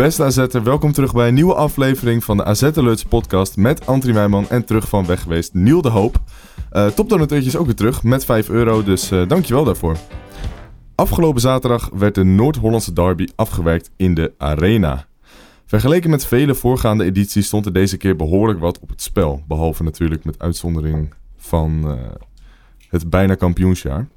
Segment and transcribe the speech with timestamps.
[0.00, 2.70] Beste AZ'er, welkom terug bij een nieuwe aflevering van de AZ
[3.08, 6.20] podcast met Antri Meijman en terug van weg geweest Niel de Hoop.
[6.72, 9.96] Uh, Topdonateurtje is ook weer terug met 5 euro, dus uh, dankjewel daarvoor.
[10.94, 15.06] Afgelopen zaterdag werd de Noord-Hollandse derby afgewerkt in de Arena.
[15.66, 19.42] Vergeleken met vele voorgaande edities stond er deze keer behoorlijk wat op het spel.
[19.48, 21.92] Behalve natuurlijk met uitzondering van uh,
[22.88, 24.08] het bijna kampioensjaar.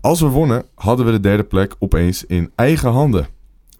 [0.00, 3.36] Als we wonnen, hadden we de derde plek opeens in eigen handen.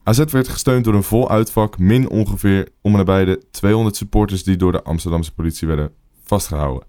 [0.09, 4.45] AZ werd gesteund door een vol uitvak, min ongeveer om en nabij de 200 supporters
[4.45, 5.91] die door de Amsterdamse politie werden
[6.23, 6.87] vastgehouden.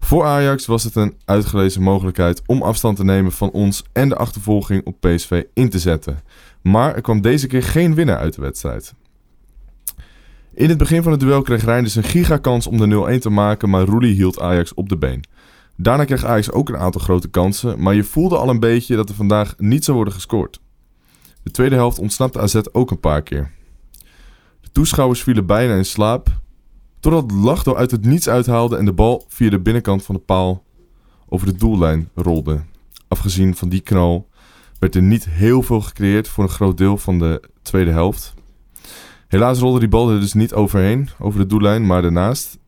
[0.00, 4.16] Voor Ajax was het een uitgelezen mogelijkheid om afstand te nemen van ons en de
[4.16, 6.22] achtervolging op PSV in te zetten.
[6.62, 8.94] Maar er kwam deze keer geen winnaar uit de wedstrijd.
[10.54, 13.70] In het begin van het duel kreeg Reinders een gigakans om de 0-1 te maken,
[13.70, 15.24] maar Roelie hield Ajax op de been.
[15.76, 19.08] Daarna kreeg Ajax ook een aantal grote kansen, maar je voelde al een beetje dat
[19.08, 20.60] er vandaag niet zou worden gescoord.
[21.48, 23.50] De tweede helft ontsnapte AZ ook een paar keer.
[24.60, 26.28] De toeschouwers vielen bijna in slaap,
[27.00, 30.64] totdat Lachdo uit het niets uithaalde en de bal via de binnenkant van de paal
[31.28, 32.60] over de doellijn rolde.
[33.08, 34.28] Afgezien van die knal
[34.78, 38.34] werd er niet heel veel gecreëerd voor een groot deel van de tweede helft.
[39.28, 42.58] Helaas rolde die bal er dus niet overheen, over de doellijn, maar ernaast.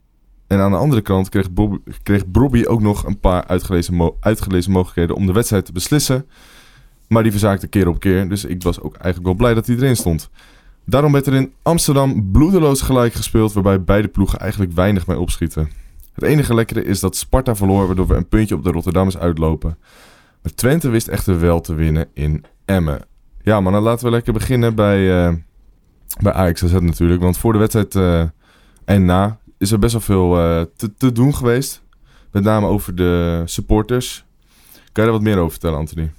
[0.46, 4.72] En aan de andere kant kreeg, Bob, kreeg Brobby ook nog een paar uitgelezen, uitgelezen
[4.72, 6.26] mogelijkheden om de wedstrijd te beslissen.
[7.10, 9.76] Maar die verzaakte keer op keer, dus ik was ook eigenlijk wel blij dat hij
[9.76, 10.30] erin stond.
[10.84, 15.70] Daarom werd er in Amsterdam bloedeloos gelijk gespeeld, waarbij beide ploegen eigenlijk weinig mee opschieten.
[16.14, 19.78] Het enige lekkere is dat Sparta verloor, waardoor we een puntje op de Rotterdammers uitlopen.
[20.42, 23.00] Maar Twente wist echter wel te winnen in Emmen.
[23.42, 25.34] Ja, maar dan laten we lekker beginnen bij, uh,
[26.20, 27.20] bij Ajax AZ natuurlijk.
[27.20, 28.22] Want voor de wedstrijd uh,
[28.84, 31.82] en na is er best wel veel uh, te, te, doen geweest.
[32.32, 34.24] Met name over de supporters.
[34.72, 36.10] Kan je daar wat meer over vertellen, Anthony?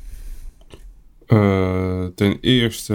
[1.33, 2.93] Uh, ten eerste,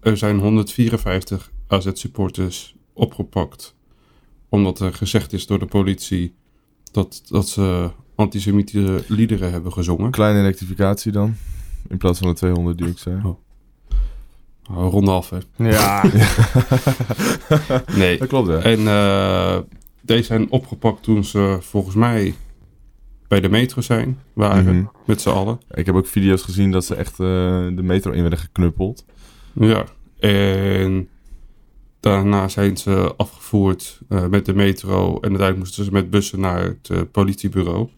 [0.00, 3.74] er zijn 154 AZ-supporters opgepakt.
[4.48, 6.34] Omdat er gezegd is door de politie
[6.92, 10.10] dat, dat ze antisemitische liederen hebben gezongen.
[10.10, 11.36] Kleine rectificatie dan,
[11.88, 13.20] in plaats van de 200 die ik zei.
[13.24, 13.38] Oh.
[14.70, 15.38] Oh, ronde af, hè?
[15.56, 16.02] Ja.
[17.96, 18.18] nee.
[18.18, 18.58] Dat klopt, hè?
[18.58, 19.58] En uh,
[20.00, 22.34] deze zijn opgepakt toen ze volgens mij
[23.34, 24.90] bij de metro zijn, waren, mm -hmm.
[25.06, 25.60] met z'n allen.
[25.70, 27.26] Ik heb ook video's gezien dat ze echt uh,
[27.76, 29.04] de metro in werden geknuppeld.
[29.52, 29.84] Ja,
[30.18, 31.08] en
[32.00, 36.62] daarna zijn ze afgevoerd uh, met de metro en uiteindelijk moesten ze met bussen naar
[36.62, 37.88] het uh, politiebureau.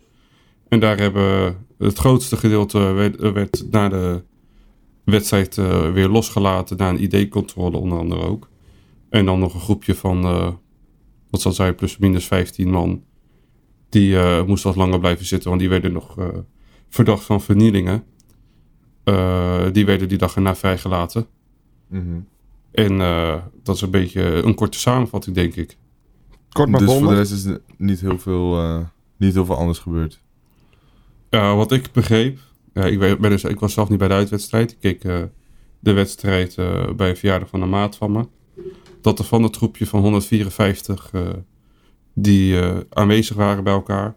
[0.69, 4.23] En daar hebben het grootste gedeelte werd, werd na de
[5.05, 5.55] wedstrijd
[5.93, 8.49] weer losgelaten na een ID-controle onder andere ook.
[9.09, 10.23] En dan nog een groepje van,
[11.31, 13.03] wat zal zijn, plus minus 15 man
[13.89, 16.29] die uh, moesten wat langer blijven zitten, want die werden nog uh,
[16.89, 18.05] verdacht van vernielingen.
[19.05, 21.27] Uh, die werden die dag erna vrijgelaten.
[21.89, 22.27] Mm -hmm.
[22.71, 22.99] En
[23.63, 25.77] dat is een beetje een korte samenvatting, denk ik.
[26.53, 28.81] Kort maar dus voor de rest is er niet heel veel,
[29.17, 30.21] niet heel veel anders gebeurd.
[31.31, 32.39] wat ik begreep,
[32.73, 34.71] ik, ben dus, ik was zelf niet bij de uitwedstrijd.
[34.71, 35.03] Ik keek
[35.81, 36.55] de wedstrijd
[36.97, 38.27] bij een verjaardag van een maat van me.
[39.01, 41.11] Dat er van het troepje van 154
[42.19, 44.15] die uh, aanwezig waren bij elkaar.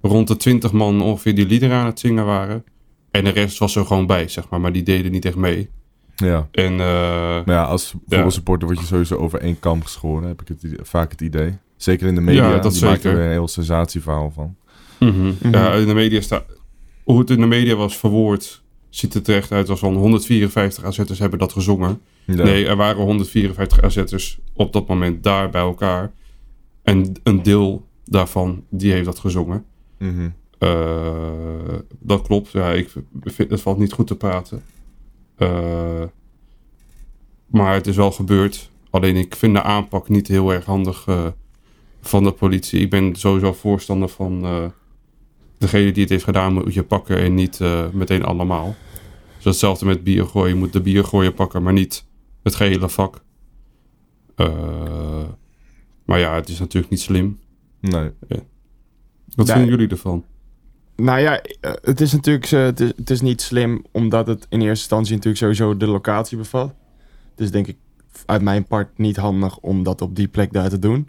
[0.00, 2.64] Rond de 20 man ongeveer die liederen aan het zingen waren.
[3.10, 4.60] En de rest was er gewoon bij, zeg maar.
[4.60, 5.70] Maar die deden niet echt mee.
[6.16, 6.48] Ja.
[6.50, 8.74] En, uh, maar ja, als voetbalsupporter ja.
[8.74, 10.28] word je sowieso over één kam geschoren.
[10.28, 11.58] Heb ik het, vaak het idee.
[11.76, 12.48] Zeker in de media.
[12.48, 12.94] Ja, dat die zeker.
[12.94, 14.56] maken er een heel sensatieverhaal van.
[14.98, 15.20] Mm -hmm.
[15.20, 15.52] Mm -hmm.
[15.52, 16.44] Ja, in de media staat...
[17.04, 18.62] Hoe het in de media was verwoord...
[18.88, 22.00] ziet het er echt uit als van 154 AZ'ers hebben dat gezongen.
[22.24, 22.42] Ja.
[22.44, 26.12] Nee, er waren 154 AZ'ers op dat moment daar bij elkaar...
[26.82, 29.64] En een deel daarvan, die heeft dat gezongen.
[29.98, 30.34] Mm -hmm.
[30.58, 32.50] uh, dat klopt.
[32.50, 32.92] Ja, ik
[33.22, 34.62] vind het valt niet goed te praten.
[35.38, 36.02] Uh,
[37.46, 38.70] maar het is wel gebeurd.
[38.90, 41.26] Alleen ik vind de aanpak niet heel erg handig uh,
[42.00, 42.80] van de politie.
[42.80, 44.40] Ik ben sowieso voorstander van
[45.58, 47.60] degene die het heeft gedaan moet je pakken en niet
[47.92, 48.74] meteen allemaal.
[49.36, 50.48] Dus hetzelfde met bier gooien.
[50.48, 52.06] Je moet de bier gooien pakken, maar niet
[52.42, 53.22] het gehele vak.
[56.10, 57.38] Maar ja, het is natuurlijk niet slim.
[57.80, 58.10] Nee.
[58.28, 58.36] Ja.
[59.34, 59.56] Wat nee.
[59.56, 60.24] vinden jullie ervan?
[60.96, 64.68] Nou ja, het is natuurlijk het is, het is niet slim omdat het in eerste
[64.70, 66.74] instantie natuurlijk sowieso de locatie bevat.
[67.34, 67.76] Dus denk ik
[68.26, 71.08] uit mijn part niet handig om dat op die plek daar te doen.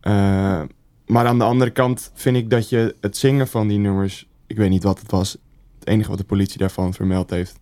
[0.00, 0.62] Eh,
[1.06, 4.56] maar aan de andere kant vind ik dat je het zingen van die nummers, ik
[4.56, 5.36] weet niet wat het was,
[5.78, 7.58] het enige wat de politie daarvan vermeld heeft,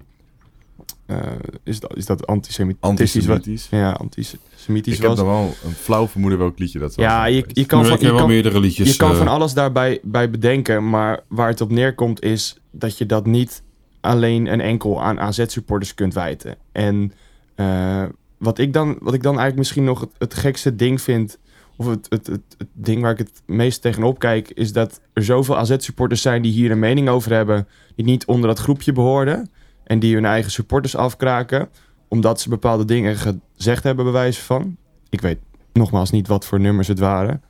[1.07, 1.19] eh,
[1.65, 2.81] is, dat, is dat antisemitisch.
[2.81, 3.69] wat- Antisemitisch.
[3.71, 7.05] Ja, antisemitisch Ik heb dan wel een flauw vermoeden welk liedje dat was.
[7.05, 8.91] Ja, je, je kan van, je kan, meerdere liedjes.
[8.91, 12.99] je kan eh, van alles daarbij bij bedenken, maar waar het op neerkomt is dat
[12.99, 13.63] je dat niet
[14.01, 16.57] alleen en enkel aan AZ-supporters kunt wijten.
[16.73, 17.13] En
[17.55, 18.05] eh,
[18.39, 21.39] wat, ik dan, wat ik dan eigenlijk misschien nog het, het gekste ding vind,
[21.77, 25.25] of het, het, het, het ding waar ik het meest tegenop kijk, is dat er
[25.25, 29.51] zoveel AZ-supporters zijn die hier een mening over hebben, die niet onder dat groepje behoorden
[29.85, 31.69] en die hun eigen supporters afkraken,
[32.09, 34.77] omdat ze bepaalde dingen gezegd hebben, bij wijze van.
[35.11, 35.39] Ik weet
[35.73, 37.43] nogmaals niet wat voor nummers het waren.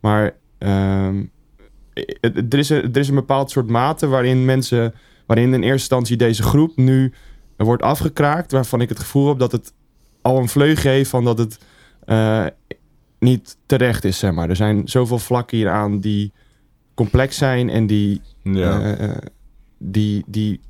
[0.00, 1.24] Maar ehm,
[1.94, 4.94] het- het- er, is een, er is een bepaald soort mate waarin mensen,
[5.26, 7.12] waarin in eerste instantie deze groep nu
[7.56, 9.72] wordt afgekraakt, waarvan ik het gevoel heb dat het
[10.22, 11.58] al een vleugje heeft van dat het
[12.04, 12.46] eh,
[13.18, 14.48] niet terecht is, zeg maar.
[14.48, 16.32] Er zijn zoveel vlakken hieraan die
[16.94, 18.80] complex zijn en die, Ja.
[18.80, 19.16] eh, eh,
[19.78, 20.60] die, die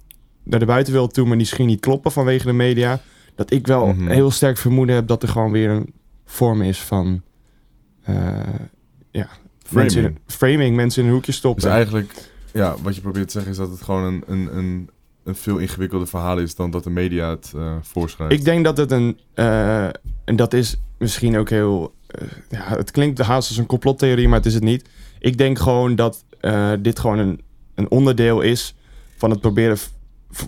[0.45, 3.01] naar de buitenwereld toe, maar misschien niet kloppen vanwege de media.
[3.35, 4.09] Dat ik wel Mhm.
[4.09, 5.93] heel sterk vermoeden heb dat er gewoon weer een
[6.25, 7.23] vorm is van
[8.03, 8.15] eh,
[9.11, 9.29] ja,
[9.71, 10.21] Mensen in, Framing.
[10.27, 11.63] framing, mensen in een hoekje stoppen.
[11.63, 12.13] Dus eigenlijk,
[12.53, 14.91] ja, wat je probeert te zeggen is dat het gewoon een, een, een,
[15.25, 18.33] een veel ingewikkelder verhaal is dan dat de media het eh voorschrijft.
[18.35, 19.85] Ik denk dat het een, eh,
[20.25, 21.95] en dat is misschien ook heel,
[22.49, 24.89] ja, het klinkt haast als een complottheorie, maar het is het niet.
[25.19, 26.25] Ik denk gewoon dat
[26.81, 27.41] dit gewoon een,
[27.75, 28.75] een onderdeel is
[29.17, 29.79] van het proberen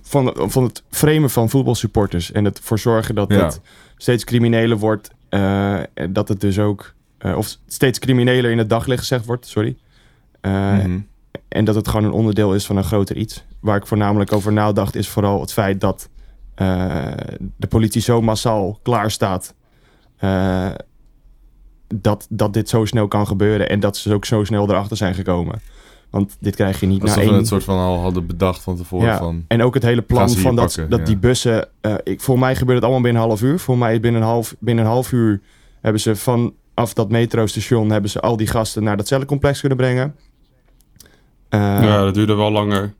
[0.02, 3.44] van, van het framen van voetbalsupporters en het ervoor zorgen dat Ja.
[3.44, 3.60] het
[3.96, 9.00] steeds crimineler wordt, en dat het dus ook, eh, of steeds crimineler in het daglicht
[9.00, 9.76] gezegd wordt, sorry.
[10.40, 10.98] Eh, Mhm.
[11.48, 13.44] En dat het gewoon een onderdeel is van een groter iets.
[13.60, 16.08] Waar ik voornamelijk over nadacht is vooral het feit dat
[17.56, 19.54] de politie zo massaal klaar staat.
[21.94, 25.14] dat, dat dit zo snel kan gebeuren en dat ze ook zo snel erachter zijn
[25.14, 25.60] gekomen.
[26.10, 27.34] Want dit krijg je niet na Alsof we één...
[27.38, 29.06] het soort van al hadden bedacht van tevoren.
[29.06, 31.04] Ja, Van, en ook het hele plan van dat, pakken, dat ja.
[31.04, 31.68] die bussen...
[31.80, 33.58] eh ik, voor mij gebeurt het allemaal binnen een half uur.
[33.58, 35.40] Voor mij binnen een half, binnen een half uur
[35.80, 37.90] hebben ze vanaf dat metrostation...
[37.90, 40.14] hebben ze al die gasten naar dat cellencomplex kunnen brengen.
[41.48, 42.94] Eh, ja, dat duurde wel langer.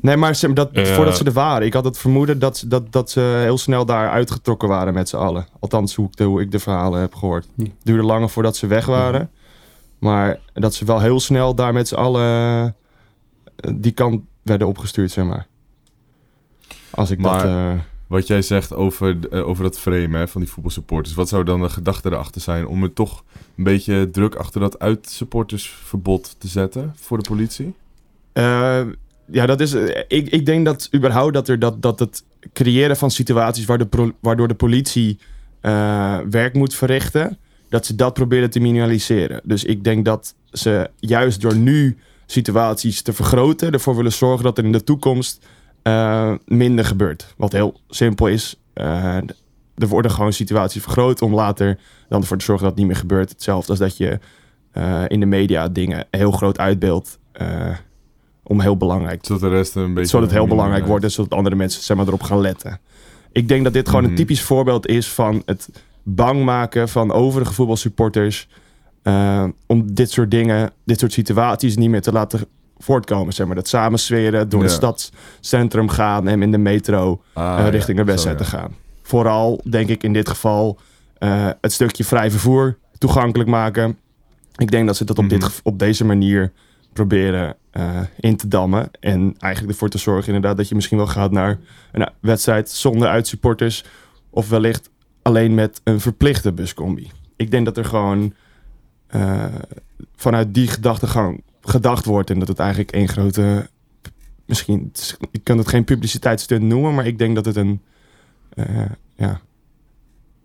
[0.00, 0.84] Nee, maar ze- dat, Ja.
[0.84, 1.66] voordat ze er waren.
[1.66, 5.08] Ik had het vermoeden dat, ze- dat, dat ze heel snel daar uitgetrokken waren met
[5.08, 5.46] z'n allen.
[5.60, 7.46] Althans, hoe ik de, hoe ik de verhalen heb gehoord.
[7.54, 7.62] Hm.
[7.62, 9.30] Het duurde langer voordat ze weg waren.
[9.98, 12.74] Maar dat ze wel heel snel daar met z'n allen
[13.56, 15.46] eh, die kant werden opgestuurd, zeg maar.
[16.90, 17.50] Als ik Maar- dat...
[17.52, 17.72] eh,
[18.06, 21.14] Wat jij zegt over, eh, over dat frame hè, van die voetbalsupporters.
[21.14, 23.24] Wat zou dan de gedachte erachter zijn om er toch
[23.56, 27.74] een beetje druk achter dat uitsupportersverbod te zetten voor de politie?
[29.30, 29.72] Ja, dat is.
[30.08, 34.12] Ik, ik denk dat überhaupt dat er dat, dat het creëren van situaties waar de
[34.20, 35.18] waardoor de politie
[36.30, 39.40] werk moet verrichten, dat ze dat proberen te minimaliseren.
[39.44, 44.58] Dus ik denk dat ze juist door nu situaties te vergroten, ervoor willen zorgen dat
[44.58, 45.46] er in de toekomst
[45.82, 47.34] eh, minder gebeurt.
[47.36, 48.56] Wat heel simpel is.
[48.72, 49.16] eh,
[49.76, 51.78] er worden gewoon situaties vergroot om later
[52.08, 53.28] dan ervoor te zorgen dat het niet meer gebeurt.
[53.30, 54.18] Hetzelfde als dat je
[54.72, 57.18] eh, in de media dingen heel groot uitbeeldt.
[58.42, 60.08] om heel belangrijk Zodat de rest een beetje...
[60.10, 62.80] zodat het heel belangrijk wordt en zodat andere mensen zeg maar, erop gaan letten.
[63.32, 64.10] Ik denk dat dit gewoon Mhm.
[64.10, 65.68] een typisch voorbeeld is van het
[66.14, 68.48] bang maken van overige voetbalsupporters.
[69.02, 72.40] eh, om dit soort dingen, dit soort situaties niet meer te laten
[72.78, 73.32] voortkomen.
[73.32, 73.54] Zeg maar.
[73.56, 74.66] Dat samensweren, door Ja.
[74.66, 78.44] het stadscentrum gaan en in de metro Ah, eh, ja, richting de zo, wedstrijd ja.
[78.44, 78.74] te gaan.
[79.02, 80.78] Vooral, denk ik in dit geval,
[81.18, 83.98] eh, het stukje vrij vervoer toegankelijk maken.
[84.56, 85.50] Ik denk dat ze dat op, dit, Mhm.
[85.62, 86.52] op deze manier
[86.92, 87.56] proberen
[88.20, 88.90] in te dammen.
[89.00, 91.58] En eigenlijk ervoor te zorgen inderdaad dat je misschien wel gaat naar
[91.92, 93.84] een wedstrijd zonder uitsupporters.
[94.30, 94.90] Of wellicht
[95.28, 97.10] alleen met een verplichte buscombi.
[97.36, 98.34] Ik denk dat er gewoon
[99.06, 99.44] eh,
[100.16, 102.30] vanuit die gedachtegang gedacht wordt.
[102.30, 103.68] En dat het eigenlijk één grote...
[104.46, 104.92] Misschien,
[105.30, 107.82] ik kan het geen publiciteitsstunt noemen, maar ik denk dat het een...
[108.48, 108.84] eh,
[109.16, 109.40] ja,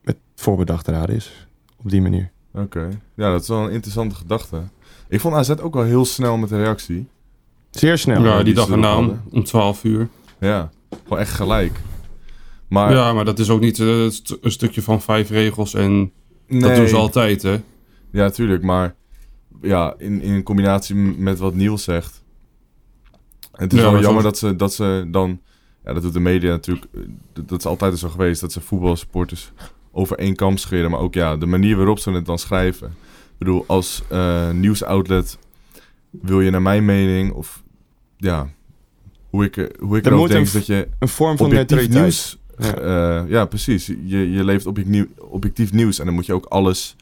[0.02, 1.48] met voorbedachte raad is.
[1.84, 2.32] Op die manier.
[2.54, 2.90] Oké.
[3.16, 4.62] Ja, dat is wel een interessante gedachte.
[5.08, 7.08] Ik vond AZ ook wel heel snel met de reactie.
[7.72, 8.24] Zeer snel.
[8.24, 9.24] Ja, die dag erna om, hadden.
[9.32, 10.10] om 12 uur.
[10.40, 10.72] Ja,
[11.04, 11.80] gewoon echt gelijk.
[12.74, 16.12] Maar ja, maar dat is ook niet eh, st- een stukje van vijf regels en
[16.48, 17.62] dat doen ze altijd, hè?
[18.12, 18.64] Ja, tuurlijk.
[18.64, 18.96] Maar
[19.62, 22.24] ja, in, in combinatie met wat Niels zegt.
[23.52, 25.42] Het is Ja, wel jammer dat ze, dat ze dan...
[25.86, 26.86] Ja, dat doet de media natuurlijk.
[26.94, 27.02] eh,
[27.34, 28.42] Dat, dat is altijd zo geweest.
[28.42, 29.52] Dat ze voetbalsupporters
[29.92, 30.92] over één kam scheren.
[30.92, 32.88] Maar ook ja, de manier waarop ze het dan schrijven.
[32.88, 35.38] Ik bedoel, als eh, nieuwsoutlet
[36.12, 37.32] wil je naar mijn mening...
[37.32, 37.64] Of
[38.18, 38.50] ja,
[39.30, 40.46] hoe ik, er- hoe ik Er erover moet denk...
[40.46, 42.02] een dat je Een vorm van neutraliteit.
[42.02, 42.82] nieuws Ja,
[43.24, 43.86] uh, ja precies.
[43.86, 46.96] Je, je leeft objectief, objectief nieuws en dan moet je ook alles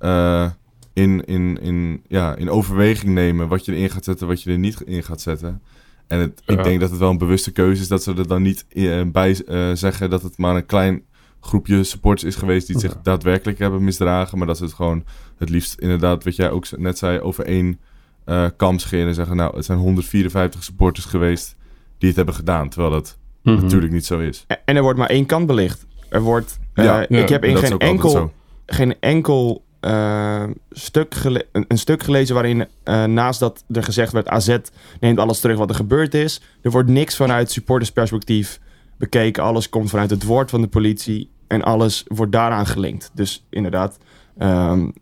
[0.00, 0.50] uh,
[0.92, 3.48] in, in, in, ja, in overweging nemen.
[3.48, 5.62] Wat je erin gaat zetten, wat je er niet in gaat zetten.
[6.06, 6.58] En het, ja.
[6.58, 9.02] ik denk dat het wel een bewuste keuze is dat ze er dan niet uh,
[9.06, 9.34] bij
[9.74, 11.02] zeggen dat het maar een klein
[11.40, 14.38] groepje supporters is geweest die zich daadwerkelijk hebben misdragen.
[14.38, 15.04] Maar dat ze het gewoon
[15.36, 17.78] het liefst inderdaad, wat jij ook net zei, over één
[18.26, 21.56] uh, kam scheren en zeggen, nou, het zijn 154 supporters geweest
[21.98, 22.68] die het hebben gedaan.
[22.68, 23.62] Terwijl dat mm -hmm.
[23.62, 24.46] natuurlijk niet zo is.
[24.64, 25.86] En er wordt maar één kant belicht.
[26.08, 28.32] Er wordt, uh, ja, ik heb in geen enkel,
[28.66, 32.66] geen enkel uh, stuk een, een, stuk gelezen waarin
[33.06, 34.56] naast dat er gezegd werd, AZ
[35.00, 36.40] neemt alles terug wat er gebeurd is.
[36.62, 38.60] Er wordt niks vanuit supportersperspectief
[38.98, 39.42] bekeken.
[39.42, 43.10] Alles komt vanuit het woord van de politie en alles wordt daaraan gelinkt.
[43.14, 43.98] Dus inderdaad,
[44.38, 44.92] um,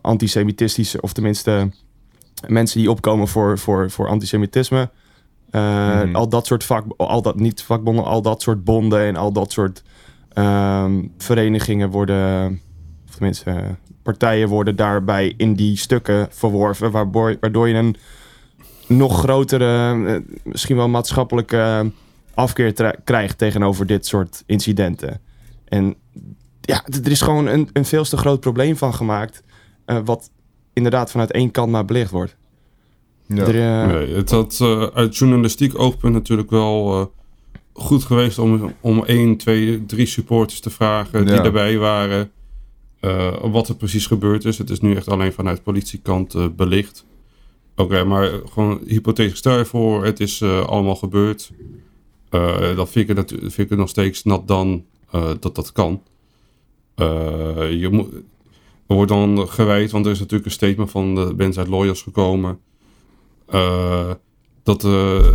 [0.00, 1.70] antisemitistische, of tenminste
[2.46, 4.90] mensen die opkomen voor, voor, voor antisemitisme.
[5.50, 6.14] Uh, mm.
[6.14, 9.52] Al dat soort vak, al dat, niet vakbonden, al dat soort bonden en al dat
[9.52, 9.82] soort
[10.34, 12.60] um, verenigingen worden,
[13.06, 17.96] of tenminste partijen worden daarbij in die stukken verworven, waardoor, waardoor je een
[18.86, 21.92] nog grotere, eh, misschien wel maatschappelijke
[22.34, 25.20] afkeer krijgt tegenover dit soort incidenten.
[25.64, 25.94] En
[26.60, 29.42] ja, er is gewoon een, een veel te groot probleem van gemaakt,
[29.86, 30.30] uh, wat
[30.72, 32.36] inderdaad vanuit één kant maar belicht wordt.
[33.28, 33.46] Ja.
[33.46, 33.92] Er, uh...
[33.92, 37.06] nee, het had uh, uit journalistiek oogpunt natuurlijk wel uh,
[37.72, 42.30] goed geweest om, om één, twee, drie supporters te vragen die erbij waren.
[43.40, 44.58] wat er precies gebeurd is.
[44.58, 47.06] Het is nu echt alleen vanuit politiekant belicht.
[47.76, 51.50] Oké, maar gewoon hypothetisch stel je voor, het is allemaal gebeurd.
[52.76, 54.84] dan vind ik, het, vind ik het nog steeds nat dan
[55.40, 56.02] dat dat kan.
[57.70, 58.08] je moet
[58.88, 62.02] er wordt dan gewijd, want er is natuurlijk een statement van de bands uit Lawyers
[62.02, 62.58] gekomen.
[63.54, 64.10] Uh,
[64.62, 65.26] dat uh,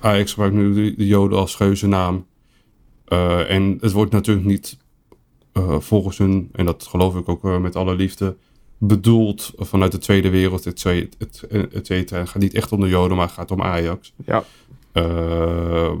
[0.00, 2.26] Ajax gebruikt nu de, de Joden als geuzennaam.
[3.08, 4.78] Uh, en het wordt natuurlijk niet
[5.78, 8.36] volgens hun, en dat geloof ik ook met alle liefde,
[8.78, 10.78] bedoeld vanuit de Tweede Wereld, et
[11.82, 12.18] cetera.
[12.18, 14.14] Het gaat niet echt om de Joden, maar het gaat om Ajax.
[14.24, 14.44] Ja.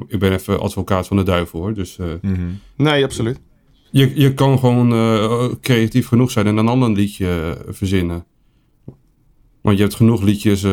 [0.08, 1.74] ik ben even advocaat van de duivel hoor.
[1.74, 2.60] Dus, mm -hmm.
[2.76, 3.40] Nee, absoluut.
[3.90, 8.24] Je, je kan gewoon uh, creatief genoeg zijn en een ander liedje verzinnen.
[9.68, 10.70] Want je hebt genoeg liedjes, uh,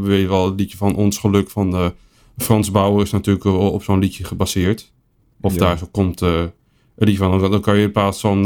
[0.00, 1.86] weet je wel, het liedje van Ons Geluk van uh,
[2.38, 4.92] Frans Bauer is natuurlijk op zo'n liedje gebaseerd.
[5.40, 5.58] Of ja.
[5.58, 6.50] daar zo komt uh, een
[6.96, 7.50] liedje van.
[7.50, 8.42] Dan, kan je in plaats van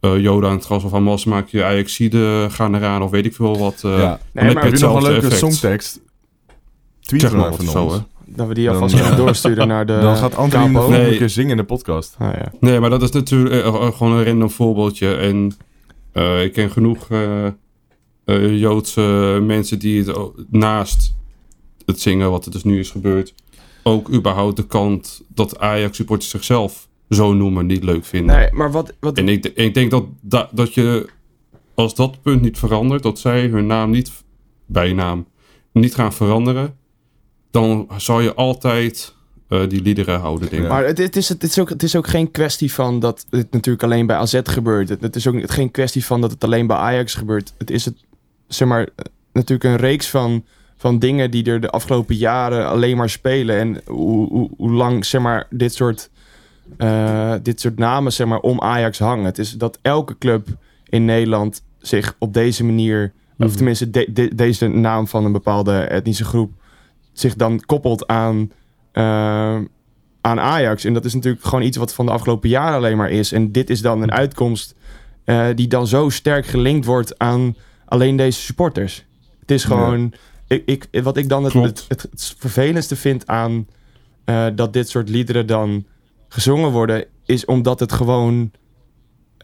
[0.00, 3.58] Joda aan het gras of Hamas maak je Ajaxide gaan eraan of weet ik veel
[3.58, 3.78] wat.
[3.82, 4.20] ja.
[4.32, 5.38] Nee, maar heb je nog een leuke effect.
[5.38, 6.00] songtekst?
[7.00, 7.98] Tweet zeg maar van zo, hè?
[8.24, 11.12] Dat we die alvast gaan doorsturen naar de Dan gaat Anthony nog nee.
[11.12, 12.14] een keer zingen in de podcast.
[12.18, 12.52] Ah, ja.
[12.60, 15.14] Nee, maar dat is natuurlijk gewoon een random voorbeeldje.
[15.14, 15.56] En
[16.42, 17.08] ik ken genoeg
[18.26, 20.18] uh, Joodse mensen die het
[20.50, 21.14] naast
[21.84, 23.34] het zingen, wat er dus nu is gebeurd,
[23.82, 28.36] ook überhaupt de kant dat Ajax supporters zichzelf zo noemen niet leuk vinden.
[28.36, 29.18] Nee, maar wat, wat...
[29.18, 31.08] En ik, ik denk dat, dat, dat je,
[31.74, 34.12] als dat punt niet verandert, dat zij hun naam niet,
[34.66, 35.26] bijnaam,
[35.72, 36.76] niet gaan veranderen,
[37.50, 39.14] dan zal je altijd
[39.48, 40.68] uh, die liederen houden, denk ik.
[40.68, 43.52] Maar het, het, is, het, is ook, het is ook geen kwestie van dat het
[43.52, 44.88] natuurlijk alleen bij AZ gebeurt.
[44.88, 47.54] Het, het is ook geen kwestie van dat het alleen bij Ajax gebeurt.
[47.58, 48.04] Het is het
[48.48, 48.88] zeg maar,
[49.32, 50.44] natuurlijk een reeks van,
[50.76, 53.58] van dingen die er de afgelopen jaren alleen maar spelen.
[53.58, 56.10] En hoe, hoe, hoe lang, zeg maar, dit soort,
[56.78, 59.24] uh, dit soort namen, zeg maar, om Ajax hangen.
[59.24, 60.48] Het is dat elke club
[60.84, 63.56] in Nederland zich op deze manier, of mhm.
[63.56, 66.52] tenminste de, de, deze naam van een bepaalde etnische groep,
[67.12, 68.52] zich dan koppelt aan,
[68.92, 69.58] uh,
[70.20, 70.84] aan Ajax.
[70.84, 73.32] En dat is natuurlijk gewoon iets wat van de afgelopen jaren alleen maar is.
[73.32, 74.74] En dit is dan een uitkomst
[75.24, 77.54] uh, die dan zo sterk gelinkt wordt aan
[77.86, 79.04] alleen deze supporters.
[79.40, 80.12] Het is gewoon.
[80.46, 83.66] Ik, ik, wat ik dan het, het, het, vervelendste vind aan
[84.24, 85.84] uh, dat dit soort liederen dan
[86.28, 88.50] gezongen worden, is omdat het gewoon.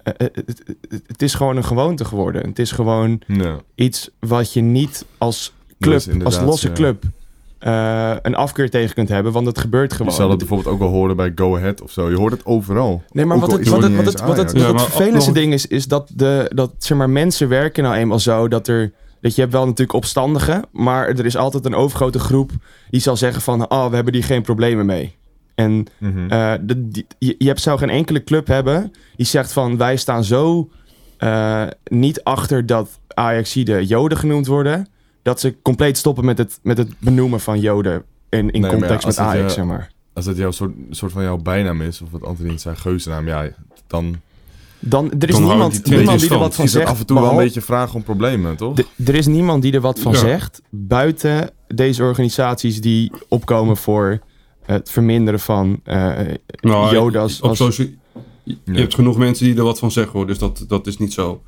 [0.04, 0.62] Uh, het,
[1.06, 2.48] het, is gewoon een gewoonte geworden.
[2.48, 3.60] Het is gewoon ja.
[3.74, 6.74] iets wat je niet als club, als losse ja.
[6.74, 7.04] club,
[7.66, 10.10] uh, een afkeer tegen kunt hebben, want het gebeurt gewoon.
[10.10, 12.10] Je zal het bijvoorbeeld ook wel horen bij Go Ahead of zo.
[12.10, 13.02] Je hoort het overal.
[13.10, 15.66] Nee, maar wat het, wat het, wat het, wat het, wat het vervelendste ding is,
[15.66, 18.92] is dat, de, dat zeg maar, mensen werken nou eenmaal zo dat er...
[19.20, 22.50] Dat je hebt wel natuurlijk opstandigen, maar er is altijd een overgrote groep
[22.90, 23.70] die zal zeggen van...
[23.70, 25.16] Oh, we hebben hier geen problemen mee.
[25.54, 26.32] En mm -hmm.
[26.32, 29.76] uh, de, die, je, je hebt, zou geen enkele club hebben die zegt van...
[29.76, 30.68] Wij staan zo
[31.18, 34.86] uh, niet achter dat Ajaxide Joden genoemd worden
[35.22, 39.06] dat ze compleet stoppen met het, met het benoemen van Joden in, in nee, context
[39.06, 39.90] met Ajax, zeg maar.
[40.12, 43.48] Als het jouw soort, soort van jouw bijnaam is, of wat Anthony zijn geuzennaam, ja,
[43.86, 44.20] dan...
[44.84, 46.88] Dan, er is niemand, die, niemand die er wat van zegt.
[46.88, 48.78] af en toe wel een beetje vragen om problemen, toch?
[49.04, 50.18] er is niemand die er wat van ja.
[50.18, 54.18] zegt, buiten deze organisaties die opkomen voor
[54.62, 57.58] het verminderen van Nou, Jodas op als...
[57.58, 57.86] socia-
[58.44, 58.72] je Ja.
[58.74, 61.42] hebt genoeg mensen die er wat van zeggen hoor, dus dat, dat is niet zo.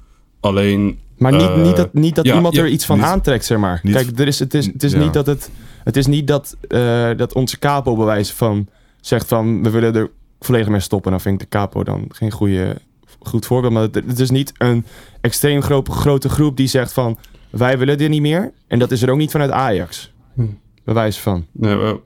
[0.44, 3.06] Alleen, Maar niet, Eh, niet dat, niet dat ja, iemand ja, er iets van niet-
[3.06, 3.80] aantrekt, zeg maar.
[3.82, 4.98] niet- Kijk, er is, het is, het is Ja.
[4.98, 5.50] niet dat het...
[5.84, 8.66] Het is niet dat, eh, dat onze capo bewijs van...
[9.00, 10.10] Zegt van, we willen er
[10.40, 11.10] volledig mee stoppen.
[11.10, 12.76] Dan vind ik de capo dan geen goede,
[13.18, 13.72] goed voorbeeld.
[13.72, 14.86] Maar het, het is niet een
[15.20, 17.18] extreem gro- grote groep die zegt van...
[17.50, 18.52] Wij willen dit niet meer.
[18.66, 20.12] En dat is er ook niet vanuit Ajax.
[20.34, 20.46] Hm.
[20.84, 21.46] Bewijs van.
[21.52, 21.96] nee,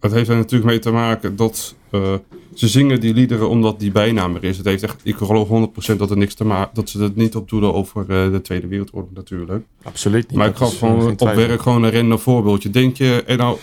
[0.00, 2.14] het heeft er natuurlijk mee te maken dat eh,
[2.54, 4.56] ze zingen die liederen omdat die bijnaam er is.
[4.56, 5.48] Het heeft echt, ik geloof
[5.92, 8.66] 100% dat, er niks te ma- dat ze het niet opdoen over eh, de Tweede
[8.66, 9.64] Wereldoorlog natuurlijk.
[9.82, 10.38] Absoluut niet.
[10.38, 11.18] Maar ik gaf eh, gewoon geen op
[11.48, 12.70] werk gewoon een random voorbeeldje.
[12.70, 13.56] Denk je, en nou,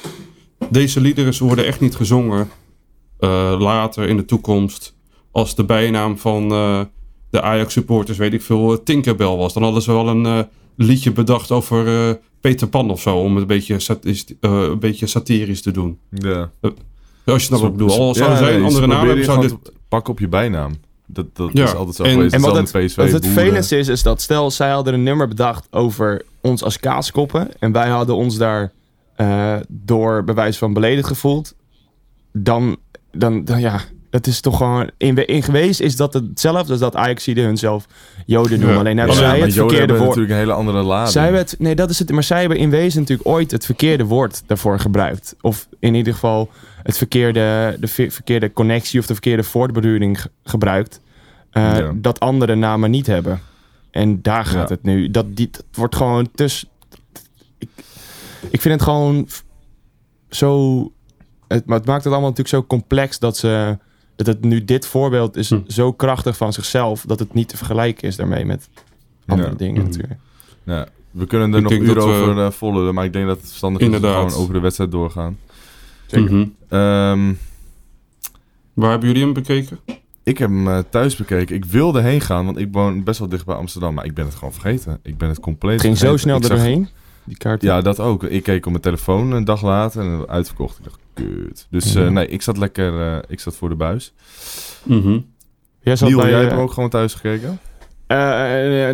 [0.69, 2.49] deze liederen ze worden echt niet gezongen
[3.19, 4.95] eh, later in de toekomst
[5.31, 6.81] als de bijnaam van eh,
[7.29, 9.53] de Ajax supporters, weet ik veel, eh, Tinkerbell was.
[9.53, 10.39] Dan hadden ze wel een eh,
[10.75, 13.97] liedje bedacht over eh, Peter Pan of zo, om het een beetje,
[14.39, 15.97] eh, een beetje satirisch te doen.
[16.09, 16.51] Ja.
[17.31, 17.97] Als je snapt wat ik bedoel.
[17.99, 19.55] Al zouden Ja, zij nee, een ze andere naam hebben, zou dit...
[19.87, 20.71] pakken op je bijnaam.
[21.05, 22.33] Dat, dat Ja, is altijd zo en- geweest.
[22.33, 25.67] En wat het, PSV, wat het is, is dat stel zij hadden een nummer bedacht
[25.71, 27.47] over ons als kaaskoppen.
[27.59, 28.71] En wij hadden ons daar
[29.15, 31.55] eh, door bewijs van beledigd gevoeld.
[32.33, 32.77] Dan,
[33.11, 34.89] dan, dan ja, het is toch gewoon...
[34.97, 37.85] In, in geweest is dat hetzelfde als dat Ajaxide hunzelf
[38.25, 38.73] Joden noemen.
[38.73, 38.79] Ja.
[38.79, 40.07] Alleen hebben Ja, zij het Joden verkeerde hebben woord...
[40.07, 41.09] natuurlijk een hele andere lading.
[41.11, 42.11] Zij het, nee, dat is het.
[42.11, 45.35] Maar zij hebben in wezen natuurlijk ooit het verkeerde woord daarvoor gebruikt.
[45.41, 46.49] Of in ieder geval
[46.83, 51.01] het verkeerde, de ver- verkeerde connectie of de verkeerde voortbeduring ge- gebruikt.
[51.51, 51.91] eh, Ja.
[51.95, 53.39] Dat andere namen niet hebben.
[53.91, 54.75] En daar gaat Ja.
[54.75, 55.11] het nu.
[55.11, 56.67] Dat, die, dat wordt gewoon tussen.
[57.57, 57.69] Ik,
[58.49, 59.27] ik vind het gewoon
[60.29, 60.81] zo.
[61.47, 63.77] Het, maar het maakt het allemaal natuurlijk zo complex dat ze.
[64.15, 65.59] Dat het nu dit voorbeeld is Hm.
[65.67, 67.03] zo krachtig van zichzelf.
[67.05, 68.69] dat het niet te vergelijken is daarmee met
[69.25, 69.55] andere Ja.
[69.55, 69.87] dingen Hm.
[69.87, 70.19] natuurlijk.
[70.63, 73.37] Ja, we kunnen er Ik nog uren we- over eh volgen, maar ik denk dat
[73.37, 74.29] het verstandig is dat we Inderdaad.
[74.31, 75.37] gewoon over de wedstrijd doorgaan.
[76.09, 76.31] Zeker.
[76.33, 76.47] Mhm.
[76.69, 77.33] Ehm,
[78.73, 79.79] Waar hebben jullie hem bekeken?
[80.23, 81.55] ik heb hem eh, thuis bekeken.
[81.55, 83.93] Ik wilde heen gaan, want ik woon best wel dicht bij Amsterdam.
[83.93, 84.99] Maar ik ben het gewoon vergeten.
[85.03, 86.87] Ik ben het compleet Het ging zo snel er doorheen.
[87.23, 87.61] Die kaart.
[87.61, 88.23] Ja, dat ook.
[88.23, 90.77] Ik keek op mijn telefoon een dag later en uitverkocht.
[90.77, 91.67] Ik dacht, kut.
[91.69, 92.09] Dus eh, Ja.
[92.09, 94.13] nee, ik zat lekker, eh, ik zat voor de buis.
[94.83, 95.19] Mhm.
[95.81, 97.59] Jij zat Niel, bij, jij eh, hebt hem ook gewoon thuis gekeken?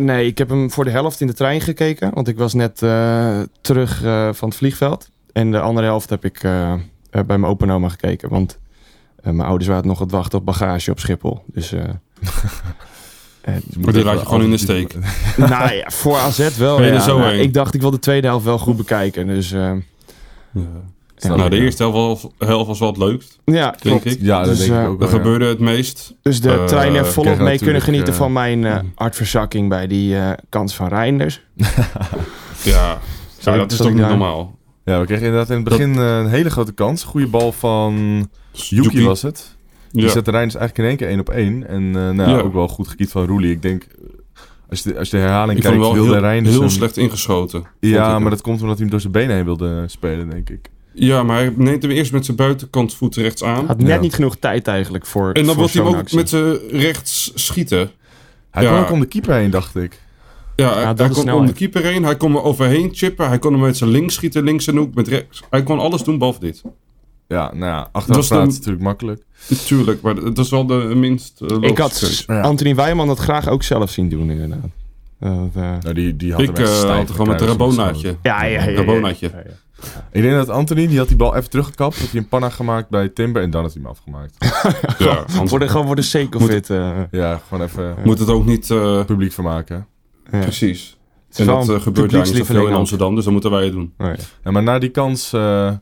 [0.04, 2.14] nee, ik heb hem voor de helft in de trein gekeken.
[2.14, 5.10] Want ik was net eh, terug eh, van het vliegveld.
[5.32, 6.42] En de andere helft heb ik
[7.24, 8.28] bij mijn opa en oma gekeken.
[8.28, 8.58] Want
[9.22, 11.42] eh, mijn ouders waren nog aan het wachten op bagage op Schiphol.
[11.46, 11.72] Dus...
[11.72, 11.80] eh,
[13.40, 14.94] eh, Maar die laat je gewoon in de steek.
[15.36, 16.82] nou ja, voor AZ wel.
[16.82, 17.00] Ja.
[17.00, 19.26] zo Nou, ik dacht, ik wil de tweede helft wel goed bekijken.
[19.26, 19.72] Dus eh,
[21.18, 24.04] Snap Nou, de eerste helft was, helft was wel het leukst, ja, denk klopt.
[24.04, 24.18] ik.
[24.20, 25.14] Ja, dat Dus, denk ik eh, ook Er wel, ja.
[25.16, 26.14] gebeurde het meest.
[26.22, 29.86] Dus de Eh, trein heeft volop mee kunnen genieten eh, van mijn eh, hartverzakking bij
[29.86, 31.40] die eh, kans van Reinders.
[32.62, 32.98] Ja,
[33.38, 34.55] ja dat is toch niet normaal.
[34.86, 37.04] Ja, we kregen inderdaad in het begin eh, een hele grote kans.
[37.04, 37.94] Goede bal van
[38.52, 39.04] Yuki Yuki.
[39.04, 39.56] was het.
[39.90, 40.08] Die Ja.
[40.10, 41.68] zette Reinders eigenlijk in één keer één op één.
[41.68, 43.50] En eh, nou, ja, ook wel goed gekiet van Roelie.
[43.50, 43.88] Ik denk, eh,
[44.70, 46.70] als je de, als je de herhaling Ik kijkt, wel wilde heel, Reinders heel hem-
[46.72, 47.64] slecht ingeschoten.
[47.80, 50.70] Ja, maar dat komt omdat hij hem door zijn benen heen wilde spelen, denk ik.
[50.92, 53.66] Ja, maar hij neemt hem eerst met zijn buitenkant voet rechts aan.
[53.66, 54.00] Had net Ja.
[54.00, 56.16] niet genoeg tijd eigenlijk voor En dan wil hij hem ook actie.
[56.16, 57.90] met zijn rechts schieten.
[58.50, 58.70] Hij Ja.
[58.70, 60.00] kon ook om de keeper heen, dacht ik.
[60.56, 62.04] Ja, hij- dat hij om de keeper heen.
[62.04, 63.28] Hij kon er overheen chippen.
[63.28, 65.42] Hij kon hem met zijn links schieten, links en hoek, met rechts.
[65.50, 66.62] Hij kon alles doen behalve dit.
[67.28, 69.22] Ja, nou ja, Dat achteraf is natuurlijk makkelijk.
[69.66, 72.40] Tuurlijk, maar dat is wel de minst uh, Ik had Ja.
[72.40, 74.60] Anthony Wijman dat graag ook zelf zien doen inderdaad.
[75.20, 78.16] Dat, eh, Nou, die, die had Ik eh, had er gewoon met een rabonaatje.
[78.22, 79.30] ja, ja, ja, ja, Rabonaatje.
[79.32, 79.90] ja, ja.
[80.12, 81.98] Ik denk dat Anthony, die had die bal even teruggekapt.
[82.00, 84.34] Had hij een panna gemaakt bij Timber en dan had hij hem afgemaakt.
[85.06, 86.70] Ja, gewoon voor de sake of Moet- it.
[86.70, 88.70] eh, ja, gewoon even moet het ook niet...
[88.70, 89.86] eh, publiek vermaken.
[90.32, 90.38] Ja.
[90.38, 90.98] Precies.
[91.28, 92.74] Het is En dat eh, gebeurt daar niet zoveel in.
[92.74, 93.92] Amsterdam, dus dat moeten wij doen.
[93.98, 94.06] Oh,
[94.44, 94.50] ja.
[94.50, 95.32] Maar na die kans...
[95.32, 95.72] eh,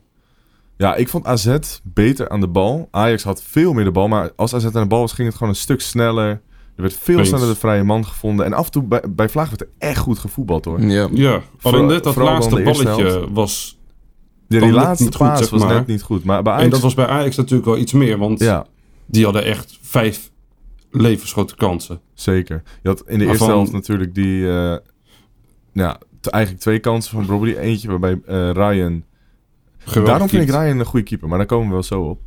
[0.77, 2.87] ja, ik vond AZ beter aan de bal.
[2.91, 4.07] Ajax had veel meer de bal.
[4.07, 6.27] Maar als AZ aan de bal was, ging het gewoon een stuk sneller.
[6.75, 7.27] Er werd veel Eens.
[7.27, 8.45] sneller de vrije man gevonden.
[8.45, 10.81] En af en toe bij, bij Vlaag werd er echt goed gevoetbald hoor.
[10.81, 11.07] Ja.
[11.11, 13.27] Ja, Vooral- alleen dat laatste de balletje helft.
[13.31, 13.79] was...
[14.47, 15.73] Ja, Dan die laatste goed, paas was maar.
[15.73, 16.23] net niet goed.
[16.23, 18.65] Maar bij En dat was bij Ajax natuurlijk wel iets meer, want Ja,
[19.05, 20.31] die hadden echt vijf
[21.01, 21.99] levensgrote kansen.
[22.13, 22.63] zeker.
[22.81, 24.47] Je had in de Maar eerste van- helft natuurlijk die...
[24.49, 24.77] eh,
[25.73, 27.59] ja, eigenlijk twee kansen van Robbie.
[27.59, 29.03] Eentje waarbij eh, Ryan...
[29.77, 30.49] Geweldig Daarom vind ik.
[30.49, 31.27] Ryan een goede keeper.
[31.27, 32.21] Maar daar komen we wel zo op.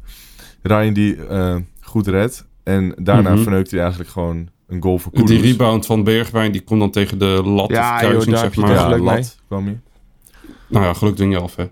[0.62, 2.46] Ryan die eh, goed redt.
[2.62, 3.42] En daarna Mhm.
[3.42, 5.42] verneukt hij eigenlijk gewoon een goal voor Die Kudus.
[5.42, 8.54] rebound van Bergwijn, die komt dan tegen de lat Ja, of joh, kruising, daar heb
[8.54, 8.78] zeg je maar.
[8.78, 9.14] Ja, geluk mee.
[9.16, 9.80] lat kwam.
[10.68, 11.64] Nou ja, geluk ding je af, hè.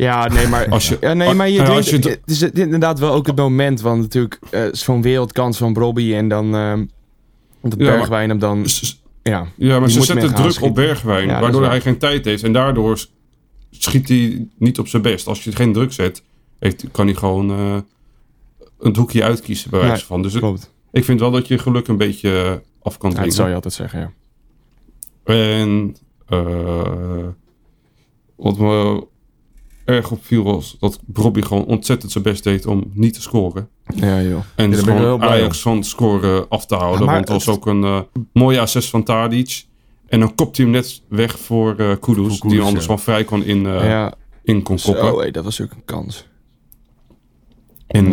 [0.00, 2.98] Ja, nee, maar, Als je- ja, nee, maar je drinkt- als je het is inderdaad
[2.98, 6.50] wel ook het moment, want natuurlijk eh, zo'n wereldkans van Robbie en dan
[7.62, 8.66] dat Ja, Bergwijn hem dan,
[9.22, 9.46] ja.
[9.56, 10.68] Ja, maar ze zetten druk schieten.
[10.68, 11.70] op Bergwijn, Ja, waardoor waar.
[11.70, 12.42] hij geen tijd heeft.
[12.42, 13.04] En daardoor
[13.70, 15.26] schiet hij niet op zijn best.
[15.26, 16.22] Als je geen druk zet,
[16.58, 17.76] heeft, kan hij gewoon eh,
[18.78, 20.22] een hoekje uitkiezen bij wijze van.
[20.22, 20.72] Dus ik, Klopt.
[20.92, 23.24] ik vind wel dat je geluk een beetje af kan Ja, dwingen.
[23.28, 24.12] dat zou je altijd zeggen, ja.
[25.34, 25.96] En
[26.28, 27.26] eh,
[28.36, 29.06] wat me
[29.90, 33.68] erg opviel was dat Robbie gewoon ontzettend zijn best deed om niet te scoren.
[33.94, 34.40] Ja, joh.
[34.54, 37.06] En wel heel gewoon Ajax van het scoren af te houden.
[37.06, 38.00] Ja, want het was ook een eh,
[38.32, 39.64] mooie assist van Tadic.
[40.06, 42.90] En dan kopt hij hem net weg voor eh Kudus, Kudus, die anders ja.
[42.90, 45.04] van vrij kon in, eh, ja, in kon koppen.
[45.04, 46.28] zo, dat was ook een kans.
[47.86, 48.04] En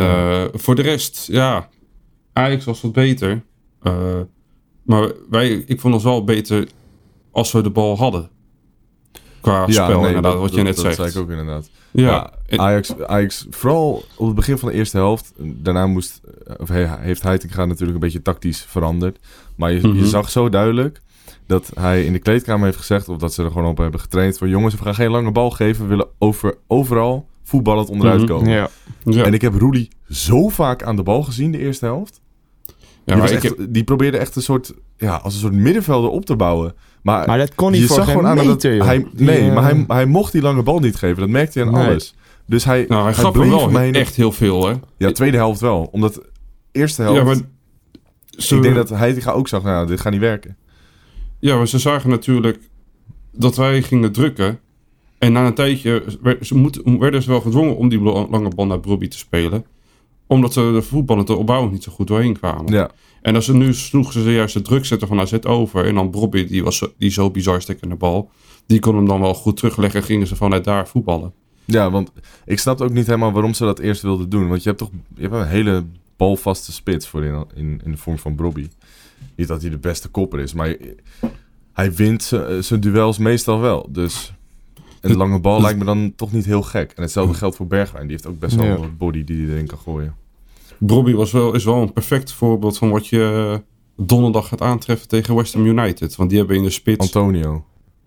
[0.54, 1.70] voor de rest, ja,
[2.34, 3.44] Ajax was wat beter.
[4.84, 6.68] Maar wij, ik vond ons wel beter
[7.32, 8.30] als we de bal hadden.
[9.48, 10.96] Qua spel, nee, inderdaad, dat- wat je dat- net dat zegt.
[10.96, 11.70] zei ik ook inderdaad.
[11.92, 15.34] Ja, Ja, Ajax, Ajax, vooral op het begin van de eerste helft.
[15.38, 16.22] Daarna moest,
[16.58, 19.18] of he- heeft Heitinga natuurlijk een beetje tactisch veranderd.
[19.56, 19.98] Maar je, Mhm.
[19.98, 21.02] je zag zo duidelijk
[21.46, 24.38] dat hij in de kleedkamer heeft gezegd, of dat ze er gewoon op hebben getraind,
[24.38, 28.28] van jongens, we gaan geen lange bal geven, we willen over, overal voetballend onderuit Mhm.
[28.28, 28.50] komen.
[28.50, 28.70] Ja.
[29.04, 29.24] ja.
[29.24, 32.22] En ik heb Rudy zo vaak aan de bal gezien de eerste helft.
[33.08, 35.40] Ja, die, maar was ik echt- heb- die probeerde echt een soort, ja, als een
[35.40, 36.74] soort middenvelder op te bouwen.
[37.02, 39.40] Maar, Maar dat kon hij je voor zag geen gewoon aan dat meter, hij, nee,
[39.48, 41.18] eh, maar hij, hij mocht die lange bal niet geven.
[41.20, 41.86] Dat merkte hij aan Nee.
[41.88, 42.16] alles.
[42.46, 44.74] Dus hij, nou, hij gaf hem bleef wel echt heel veel, hè.
[44.98, 45.90] Ja, tweede helft wel.
[45.92, 46.22] Omdat
[46.72, 47.18] eerste helft...
[47.20, 47.36] Ja, maar
[48.38, 50.58] ze, ik denk dat hij ook zag, nou, dit gaat niet werken.
[51.40, 52.60] ja, maar ze zagen natuurlijk
[53.32, 54.60] dat wij gingen drukken.
[55.18, 58.66] En na een tijdje werd- ze moeten- werden ze wel gedwongen om die lange bal
[58.66, 59.66] naar Brobbey te spelen.
[60.28, 62.74] Omdat ze de voetballend er opbouwend niet zo goed doorheen kwamen.
[62.74, 62.90] Ja,
[63.22, 65.86] En als ze nu sloegen ze juist de druk zetten van AZ over.
[65.86, 68.32] En dan Brobbey, die was zo, die zo bizar stekkende bal.
[68.66, 70.04] Die kon hem dan wel goed terugleggen.
[70.04, 71.34] Gingen ze vanuit daar voetballen.
[71.66, 72.12] ja, want
[72.46, 74.48] ik snapte ook niet helemaal waarom ze dat eerst wilden doen.
[74.48, 75.86] Want je hebt toch je hebt een hele
[76.18, 78.68] balvaste spits voor in, in, in de vorm van Brobby.
[79.36, 80.76] Niet dat hij de beste kopper is, maar
[81.74, 83.88] hij wint z'n- zijn duels meestal wel.
[83.92, 84.34] Dus
[85.02, 86.92] een lange bal lijkt me dan toch niet heel gek.
[86.96, 88.04] En hetzelfde geldt voor Bergwijn.
[88.04, 88.78] Die heeft ook best wel Ja.
[88.78, 90.16] wat body die hij erin kan gooien.
[90.78, 95.08] Brobbey was wel, is wel een perfect voorbeeld van wat je eh, donderdag gaat aantreffen
[95.08, 96.16] tegen West Ham United.
[96.16, 97.00] Want die hebben in de spits...
[97.00, 97.66] Antonio.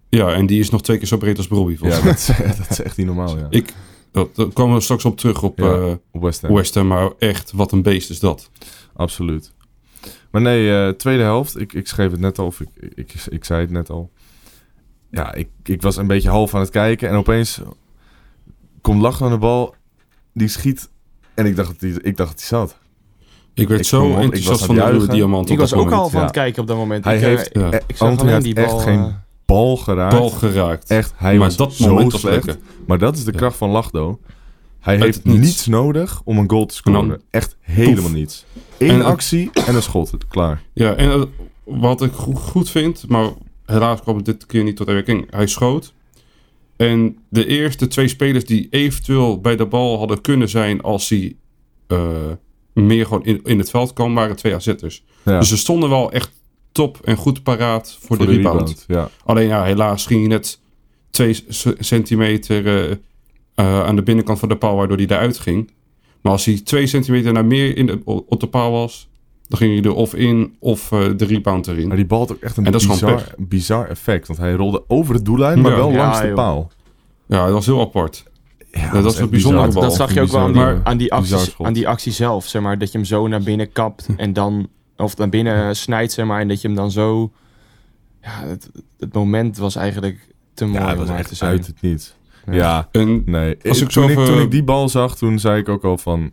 [0.09, 1.77] ja, en die is nog twee keer zo breed als Brobbey.
[1.81, 2.27] Ja, dat is,
[2.59, 3.47] dat is echt niet normaal, ja.
[3.51, 3.75] Ik,
[4.13, 5.73] dat, daar komen we straks op terug op Ja.
[5.75, 6.55] eh, Op West Ham.
[6.55, 6.87] West Ham.
[6.87, 8.51] Maar echt, wat een beest is dat.
[8.95, 9.53] Absoluut.
[10.31, 11.61] Maar nee, eh, tweede helft.
[11.61, 14.11] Ik, ik schreef het net al, of ik, ik, ik, zei het net al.
[15.11, 17.09] Ja, ik, ik was een beetje half aan het kijken.
[17.09, 17.61] En opeens
[18.81, 19.75] komt Lach aan de bal.
[20.35, 20.91] Die schiet.
[21.35, 22.79] En ik dacht dat hij, ik dacht dat hij zat.
[23.55, 25.11] Ik werd Ik zo op, ik enthousiast van de aan juichen.
[25.11, 26.01] diamant Ik was ook moment.
[26.03, 26.25] al van ja.
[26.27, 27.05] het kijken op dat moment.
[27.05, 27.71] Hij ik, heeft, ja.
[27.71, 29.15] eh, ik zag Anthony heeft die echt bal, geen eh,
[29.47, 30.15] bal geraakt.
[30.19, 30.91] Bal geraakt.
[30.91, 32.23] Echt, hij maar was dat zo slecht.
[32.25, 32.57] lekker.
[32.87, 33.39] Maar dat is de Ja.
[33.39, 34.21] kracht van Lachdo.
[34.81, 35.39] Hij Uit heeft niets.
[35.39, 37.09] niets nodig om een goal te En scoren.
[37.09, 38.13] dan- Echt helemaal poef.
[38.13, 38.45] niets.
[38.79, 40.13] Eén En- actie en een schot.
[40.29, 40.63] Klaar.
[40.73, 41.23] Ja, en eh,
[41.65, 43.29] wat ik go- goed vind, maar
[43.71, 45.27] helaas kwam het dit keer niet tot werking.
[45.31, 45.93] Hij schoot.
[46.77, 51.37] En de eerste twee spelers die eventueel bij de bal hadden kunnen zijn als hij
[51.87, 52.33] eh,
[52.73, 55.05] meer gewoon in, in het veld kwam, waren twee AZ'ers.
[55.25, 55.39] Ja.
[55.39, 56.31] Dus ze stonden wel echt
[56.73, 58.85] top en goed paraat voor, de, rebound.
[58.89, 59.11] Ja.
[59.25, 60.61] Alleen ja, helaas ging hij net
[61.11, 61.45] twee
[61.79, 62.91] centimeter eh,
[63.55, 65.71] eh, aan de binnenkant van de paal, waardoor hij eruit ging.
[66.21, 69.10] Maar als hij twee centimeter naar meer in de, op de paal was,
[69.51, 71.89] dan ging hij er of in of eh, de rebound erin.
[71.89, 74.27] Maar die bal had ook echt een En dat is gewoon bizar, bizar effect.
[74.27, 75.77] Want hij rolde over de doellijn, maar Ja.
[75.77, 76.35] wel Ja, langs de joh.
[76.35, 76.71] paal.
[77.27, 78.25] Ja, dat was heel apart.
[78.73, 79.81] Ja, dat was een bijzondere bizar.
[79.83, 79.91] bal.
[79.91, 82.63] Dat zag je ook wel aan die, aan, die acties, aan die actie zelf, zeg
[82.63, 82.79] maar.
[82.79, 84.69] Dat je hem zo naar binnen kapt en dan...
[84.97, 86.41] Of naar binnen snijdt, zeg maar.
[86.41, 87.31] En dat je hem dan zo...
[88.23, 91.51] Ja, het, het moment was eigenlijk te mooi Ja, om was te echt zijn.
[91.51, 92.15] uit het niets.
[92.47, 92.53] Ja.
[92.55, 93.57] Ja, En nee.
[93.69, 95.69] Als Ik- ik zo toen, ik, even- toen ik die bal zag, toen zei ik
[95.69, 96.31] ook al van...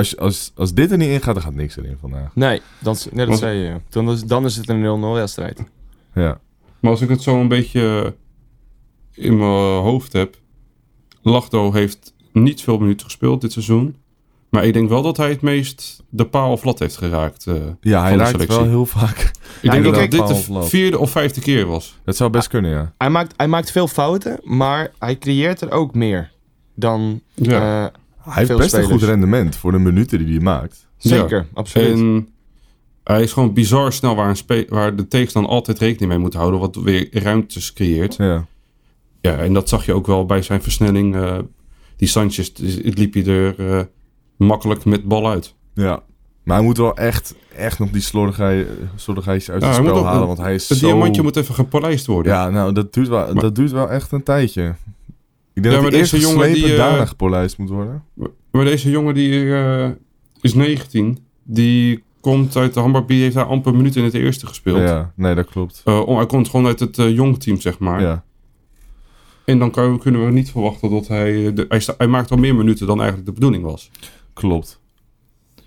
[0.00, 2.30] Als, als, als dit er niet in gaat, dan gaat niks erin vandaag.
[2.34, 3.80] Nee, dat, nee, dat Want- zei je.
[3.88, 5.62] Dan is, dan is het een 0-0 wedstrijd.
[6.14, 6.40] Ja.
[6.80, 8.14] Maar als ik het zo een beetje
[9.14, 9.50] in mijn
[9.82, 10.36] hoofd heb.
[11.22, 13.96] Lachdo heeft niet veel minuten gespeeld dit seizoen.
[14.48, 17.46] Maar ik denk wel dat hij het meest de paal of lat heeft geraakt.
[17.46, 17.54] eh.
[17.80, 18.58] Ja, hij Van de raakt selectie.
[18.58, 19.30] wel heel vaak.
[19.62, 21.98] ik denk dat dit of de vierde of vijfde keer was.
[22.04, 22.92] Dat zou best kunnen, ja.
[22.98, 26.32] Hij maakt, hij maakt veel fouten, maar hij creëert er ook meer
[26.74, 27.20] dan...
[27.34, 27.84] Ja.
[27.86, 27.92] eh,
[28.34, 30.86] Hij heeft best een goed rendement voor de minuten die hij maakt.
[30.96, 31.92] zeker, absoluut.
[31.92, 32.28] En
[33.04, 36.34] hij is gewoon bizar snel waar, een spe- waar de tegenstander altijd rekening mee moet
[36.34, 36.60] houden.
[36.60, 38.16] Wat weer ruimtes creëert.
[38.16, 38.46] Ja.
[39.20, 41.14] Ja, en dat zag je ook wel bij zijn versnelling.
[41.16, 41.38] eh,
[41.96, 42.46] die Sanchez,
[42.84, 43.84] het liep hij er eh,
[44.36, 45.54] makkelijk met bal uit.
[45.74, 46.02] ja.
[46.42, 48.66] Maar hij moet wel echt, echt nog die slordigheid,
[48.96, 50.26] slordigheidjes uit Ja, het spel ook- halen.
[50.26, 50.86] Want hij is Het zo...
[50.86, 52.32] diamantje moet even gepolijst worden.
[52.32, 54.74] Ja, nou, dat duurt wel, Maar- dat duurt wel echt een tijdje.
[55.60, 58.04] Ik denk Ja, dat deze jongen die, eh, daarna gepolijst moet worden.
[58.50, 59.88] Maar deze jongen die eh,
[60.40, 61.18] is 19.
[61.42, 63.04] Die komt uit de Hamburg.
[63.04, 64.78] Die heeft daar amper minuten in het eerste gespeeld.
[64.78, 65.82] Ja, nee, dat klopt.
[65.84, 68.00] Om- hij komt gewoon uit het eh jong team, zeg maar.
[68.00, 68.24] Ja.
[69.44, 71.52] En dan kan, kunnen we niet verwachten dat hij...
[71.52, 73.90] De, hij, maakt al meer minuten dan eigenlijk de bedoeling was.
[74.32, 74.80] Klopt.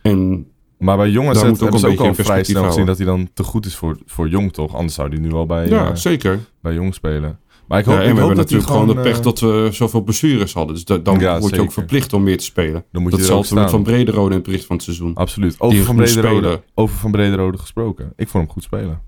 [0.02, 2.64] En Maar bij Jong AZ Daar moet ook hebben ze een ook al vrij snel
[2.64, 4.76] gezien dat hij dan te goed is voor, voor Jong, toch?
[4.76, 6.40] Anders zou hij nu al bij, ja, zeker.
[6.62, 7.40] bij Jong spelen.
[7.74, 9.24] Maar ik hoop, Ja, en ik we hoop hebben dat natuurlijk gewoon de pech eh,
[9.24, 10.76] dat we zoveel blessures hadden.
[10.76, 12.84] Dus da- dan Ja, word je ook verplicht om meer te spelen.
[12.92, 13.70] Dan moet je dat met staan.
[13.70, 15.14] Van Brederode in het bericht van het seizoen.
[15.16, 15.56] Absoluut.
[15.60, 18.14] Over Die van, Brederode, over van Brederode gesproken.
[18.16, 19.02] Ik vond hem goed spelen.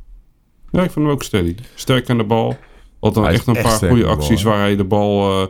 [0.72, 1.56] Ja, ik vond hem ook steady.
[1.76, 2.58] Sterk aan de bal.
[3.00, 5.32] Had dan echt een echt paar goede bal, acties waar hij de bal...
[5.42, 5.48] eh,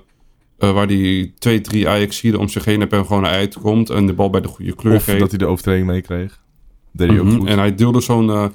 [0.57, 3.89] eh, waar die twee, drie Ajaxiden om zich heen hebt en gewoon uitkomt.
[3.89, 5.19] En de bal bij de goede kleur Of geeft.
[5.19, 6.41] dat hij de overtreding meekreeg.
[6.91, 7.37] Deed hij ook Mhm.
[7.37, 7.47] goed.
[7.47, 8.51] En hij deelde zo'n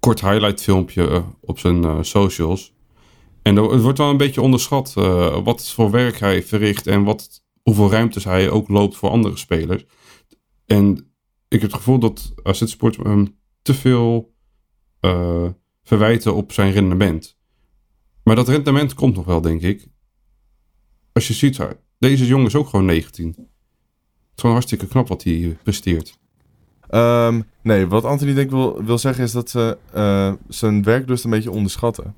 [0.00, 2.72] kort highlight filmpje op zijn socials.
[3.44, 7.42] En het wordt wel een beetje onderschat eh, wat voor werk hij verricht en wat,
[7.62, 9.84] hoeveel ruimtes hij ook loopt voor andere spelers.
[10.66, 10.96] En
[11.48, 14.34] ik heb het gevoel dat AZ Sport hem te veel
[15.00, 15.48] eh,
[15.82, 17.38] verwijten op zijn rendement.
[18.22, 19.86] Maar dat rendement komt nog wel, denk ik.
[21.12, 21.60] Als je ziet,
[21.98, 23.26] deze jongen is ook gewoon 19.
[23.26, 23.46] Het is
[24.34, 26.18] gewoon hartstikke knap wat hij presteert.
[26.88, 31.24] Ehm, nee, wat Anthony denk ik wil, wil zeggen is dat ze eh, zijn werklust
[31.24, 32.14] een beetje onderschatten.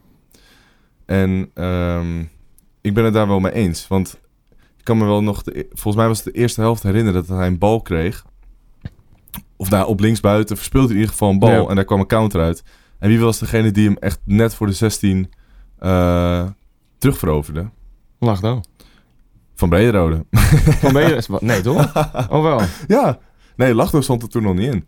[1.07, 2.21] En ehm,
[2.81, 3.88] ik ben het daar wel mee eens.
[3.88, 4.21] Want
[4.77, 7.27] ik kan me wel nog, de, e- volgens mij was het de eerste helft herinneren
[7.27, 8.25] dat hij een bal kreeg.
[9.57, 11.66] Of daar op linksbuiten verspeelde hij in ieder geval een bal Ja.
[11.69, 12.62] en daar kwam een counter uit.
[12.99, 15.31] En wie was degene die hem echt net voor de 16
[15.79, 16.47] eh
[16.99, 17.71] terugveroverde?
[18.19, 18.64] Lach dan.
[19.55, 20.25] Van Brederode.
[20.81, 20.92] Van
[21.29, 21.92] wat- Nee, toch?
[22.31, 22.61] Oh wel.
[22.87, 23.19] Ja,
[23.57, 24.85] nee, Lachdo stond er toen nog niet in.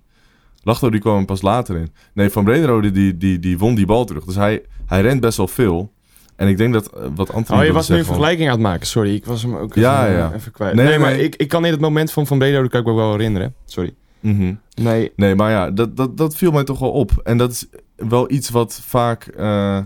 [0.63, 1.93] Lachdo die kwam pas later in.
[2.15, 4.25] Nee, Van Brederode die, die, die won die bal terug.
[4.25, 5.93] Dus hij, hij rent best wel veel.
[6.39, 8.63] En ik denk dat eh, wat Anthony Oh, je was nu een vergelijking aan het
[8.63, 8.87] maken.
[8.87, 10.33] Sorry, ik was hem ook Ja, even, ja.
[10.35, 10.75] even kwijt.
[10.75, 11.23] Nee, Nee, maar nee.
[11.25, 13.55] Ik, ik kan in het moment van Van Breda, kan ik me wel herinneren.
[13.65, 13.95] Sorry.
[14.21, 14.55] Mhm.
[14.75, 17.11] Nee, Nee, maar ja, dat, dat, dat viel mij toch wel op.
[17.25, 19.79] En dat is wel iets wat vaak eh,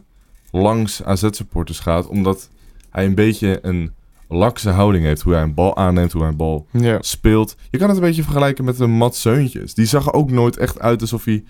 [0.51, 2.07] langs AZ-supporters gaat.
[2.07, 2.49] Omdat
[2.91, 3.93] hij een beetje een
[4.29, 5.23] lakse houding heeft.
[5.23, 6.99] Hoe hij een bal aanneemt, hoe hij een bal ja.
[7.01, 7.57] speelt.
[7.71, 9.75] Je kan het een beetje vergelijken met een Mats Seuntjes.
[9.75, 11.45] Die zag er ook nooit echt uit alsof hij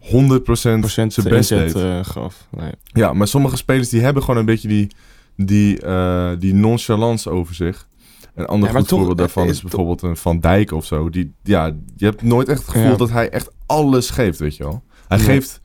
[0.00, 1.74] 100% procent zijn best deed.
[1.74, 2.46] eh, gaf.
[2.50, 2.70] Nee.
[2.82, 4.90] Ja, maar sommige spelers die hebben gewoon een beetje die,
[5.36, 7.88] die, eh, die nonchalance over zich.
[8.34, 11.10] Een ander Ja, goed toch, voorbeeld daarvan het is bijvoorbeeld een Van Dijk of zo.
[11.10, 12.96] Die, ja, je hebt nooit echt het gevoel Ja.
[12.96, 14.82] dat hij echt alles geeft, weet je wel.
[15.08, 15.26] Hij Nee.
[15.26, 15.60] geeft,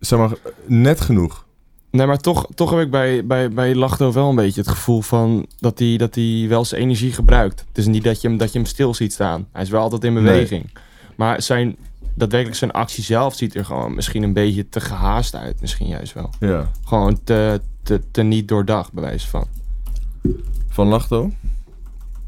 [0.00, 0.30] zeg maar,
[0.66, 1.46] net genoeg.
[1.90, 5.00] Nee, maar toch, toch heb ik bij, bij, bij Lachdo wel een beetje het gevoel
[5.00, 7.64] van dat hij, dat hij wel zijn energie gebruikt.
[7.68, 9.48] Het is niet dat je, hem, dat je hem stil ziet staan.
[9.52, 10.70] Hij is wel altijd in beweging.
[11.16, 11.76] Maar zijn,
[12.14, 15.60] daadwerkelijk zijn actie zelf ziet er gewoon misschien een beetje te gehaast uit.
[15.60, 16.30] Misschien juist wel.
[16.40, 16.70] Ja.
[16.84, 19.46] Gewoon te, te, te niet doordacht, bij wijze van.
[20.68, 21.30] Van Lachto?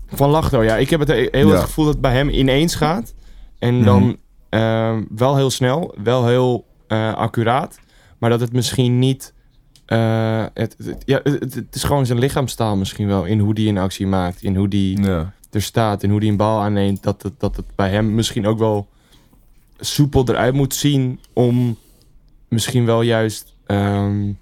[0.07, 0.77] Van Lachdo, ja.
[0.77, 1.55] Ik heb het heel Ja.
[1.55, 3.15] het gevoel dat het bij hem ineens gaat.
[3.59, 3.85] En Mhm.
[3.85, 4.17] dan
[4.49, 7.79] eh, wel heel snel, wel heel eh, accuraat.
[8.19, 9.33] Maar dat het misschien niet...
[9.87, 13.25] eh, het, het- ja, het, het- het is gewoon zijn lichaamstaal misschien wel.
[13.25, 14.43] In hoe die een actie maakt.
[14.43, 15.33] In hoe die Ja.
[15.51, 16.03] er staat.
[16.03, 17.03] In hoe die een bal aanneemt.
[17.03, 18.89] Dat het, dat het bij hem misschien ook wel
[19.85, 21.21] soepel eruit moet zien.
[21.33, 21.77] Om
[22.49, 24.33] misschien wel juist ehm,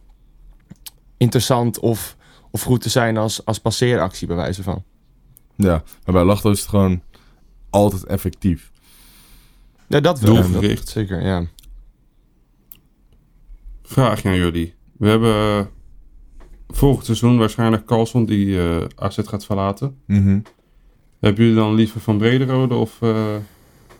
[1.16, 2.16] interessant of,
[2.50, 4.84] of goed te zijn als, als passeeractie bij wijze van.
[5.56, 5.82] ja.
[6.04, 7.02] Maar bij Lachto is het gewoon
[7.70, 8.70] altijd effectief.
[9.86, 10.34] Ja, dat wel.
[10.34, 10.78] Doelgericht.
[10.78, 11.44] Dat- Zeker, ja.
[13.82, 14.74] Vraag aan jullie.
[14.98, 15.66] We hebben eh,
[16.68, 19.96] volgend seizoen waarschijnlijk Carlson die eh, AZ gaat verlaten.
[20.06, 20.40] Mhm.
[21.20, 23.36] Hebben jullie dan liever Van Brederode of eh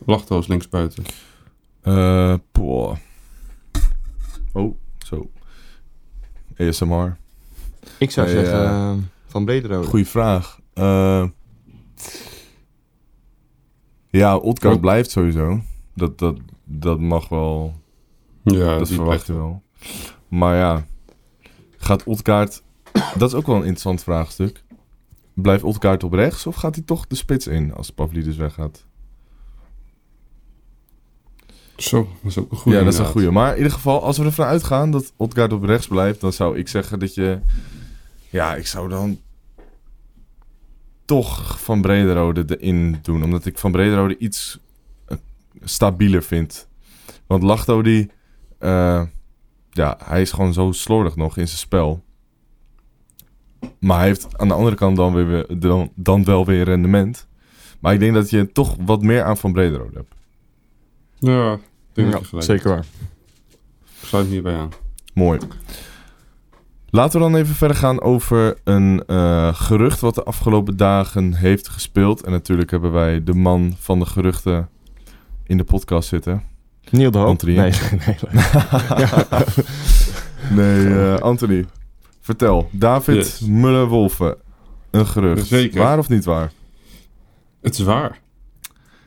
[0.06, 1.04] Lachtoos linksbuiten?
[1.82, 2.96] Eh, poh.
[4.52, 5.30] Oh, zo.
[6.56, 7.16] ASMR.
[7.98, 9.86] Ik zou zeggen eh, eh, van Brederode.
[9.86, 10.60] Goeie vraag.
[10.72, 11.24] Eh,
[14.08, 15.60] ja, Otkaart blijft sowieso.
[15.94, 17.74] Dat, dat, dat mag wel.
[18.42, 19.62] Ja, dat die verwacht je wel.
[20.28, 20.86] Maar ja,
[21.76, 22.62] gaat Otkaart...
[23.18, 24.64] dat is ook wel een interessant vraagstuk.
[25.34, 28.86] Blijft Otkaart op rechts of gaat hij toch de spits in als Pavlidis weggaat?
[31.80, 32.78] Zo, dat is ook een goede.
[32.78, 33.30] ja, dat is een goede.
[33.30, 36.58] Maar in ieder geval, als we ervan uitgaan dat Otkaart op rechts blijft, dan zou
[36.58, 37.38] ik zeggen dat je...
[38.30, 39.18] Ja, ik zou dan
[41.04, 43.22] toch Van Brederode erin doen.
[43.24, 44.58] Omdat ik Van Brederode iets
[45.06, 45.16] eh,
[45.60, 46.68] stabieler vind.
[47.26, 48.10] Want Lachto die...
[48.58, 49.02] eh,
[49.70, 52.04] ja, hij is gewoon zo slordig nog in zijn spel.
[53.78, 57.28] Maar hij heeft aan de andere kant dan, weer, dan, dan wel weer rendement.
[57.80, 60.14] Maar ik denk dat je toch wat meer aan Van Brederode hebt.
[61.18, 61.58] Ja,
[62.08, 62.84] Ja, zeker waar.
[64.00, 64.70] Ik sluit hierbij aan.
[65.14, 65.38] Mooi.
[66.90, 71.68] Laten we dan even verder gaan over een eh, gerucht wat de afgelopen dagen heeft
[71.68, 72.22] gespeeld.
[72.24, 74.68] En natuurlijk hebben wij de man van de geruchten
[75.46, 76.42] in de podcast zitten.
[76.90, 77.42] Niel de Hoop.
[77.42, 77.72] Nee, nee,
[78.06, 78.16] nee.
[80.50, 81.64] Nee, eh, Anthony.
[82.20, 83.40] Vertel, David Yes.
[83.40, 84.36] Muller-Wolfen.
[84.90, 85.46] Een gerucht.
[85.46, 85.80] Zeker.
[85.82, 86.52] Waar of niet waar?
[87.62, 88.18] Het is waar.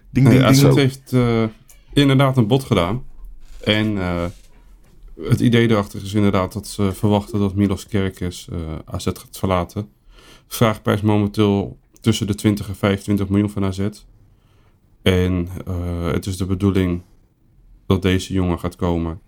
[0.10, 0.76] Ding, Nee, ding, AZ ding.
[0.76, 1.44] heeft eh,
[1.94, 3.04] inderdaad een bod gedaan.
[3.64, 4.24] En eh,
[5.22, 9.90] het idee erachter is inderdaad dat ze verwachten dat Milos Kerkes eh, AZ gaat verlaten.
[10.48, 13.88] Vraagprijs momenteel tussen de 20 en 25 miljoen van AZ.
[15.02, 17.02] En eh, het is de bedoeling
[17.88, 19.20] dat deze jongen gaat komen.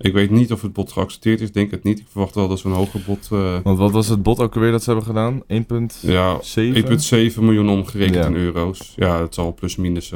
[0.00, 1.98] Ik weet niet of het bod geaccepteerd is, denk het niet.
[1.98, 3.28] Ik verwacht wel dat zo'n hoger bod...
[3.32, 5.42] eh, Want wat was het bod ook alweer dat ze hebben gedaan?
[5.42, 6.00] 1,7?
[6.00, 8.26] ja, 1,7 miljoen omgerekend Ja.
[8.26, 8.92] in euro's.
[8.96, 10.12] Ja, dat zal plus minus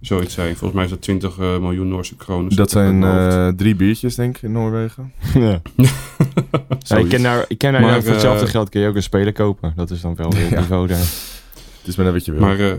[0.00, 0.48] zoiets zijn.
[0.56, 2.56] Volgens mij is dat 20 eh, miljoen Noorse kronen.
[2.56, 5.12] Dat zijn eh, drie biertjes, denk ik, in Noorwegen.
[5.34, 5.62] Ja.
[6.78, 8.94] Ja, ik ken daar, ik ken daar Maar, voor hetzelfde eh, geld kun je ook
[8.94, 9.72] een speler kopen.
[9.76, 10.60] Dat is dan wel weer het Ja.
[10.60, 10.98] niveau daar.
[10.98, 12.40] Het is maar net wat je wil.
[12.40, 12.72] Maar eh,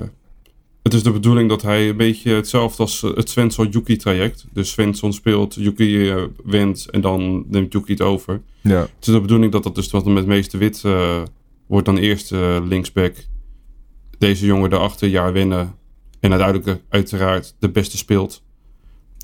[0.84, 4.46] het is de bedoeling dat hij een beetje hetzelfde als eh, het Svensson-Yuki-traject.
[4.54, 8.42] Dus Svensson speelt, Yuki eh, wint en dan neemt Yuki het over.
[8.62, 8.80] ja.
[8.80, 11.22] Het is de bedoeling dat dat dus wat met meeste wit eh,
[11.68, 13.14] wordt dan eerst eh, linksback.
[14.18, 15.76] Deze jongen daarachter jaar winnen.
[16.22, 18.44] En uiteindelijk eh, uiteraard de beste speelt.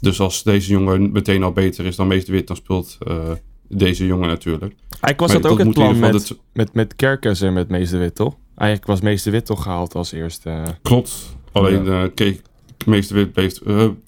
[0.02, 3.32] Dus als deze jongen meteen al beter is dan meeste wit, dan speelt eh,
[3.68, 4.74] deze jongen natuurlijk.
[4.90, 8.16] Eigenlijk was Maar dat ook het plan met, met, met Kerkers en met Meester Wit,
[8.16, 8.36] toch?
[8.56, 10.50] Eigenlijk was Meester Wit toch gehaald als eerste.
[10.50, 11.36] eh, Klopt.
[11.52, 12.42] Alleen eh keek,
[12.86, 13.60] meeste wit bleef,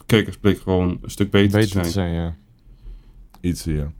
[0.05, 1.85] Kekers bleek gewoon een stuk beter, beter te zijn.
[1.85, 2.35] te zijn, ja.
[3.41, 3.91] Iets, ja.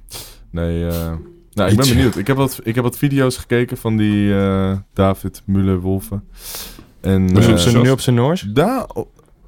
[0.52, 1.14] Nee, eh,
[1.54, 2.16] nou, ik ben benieuwd.
[2.18, 6.24] Ik heb wat, ik heb wat video's gekeken van die eh, David Muller-Wolfen.
[7.02, 8.42] En, Dus Zijn nu op zijn Noors?
[8.42, 8.88] Da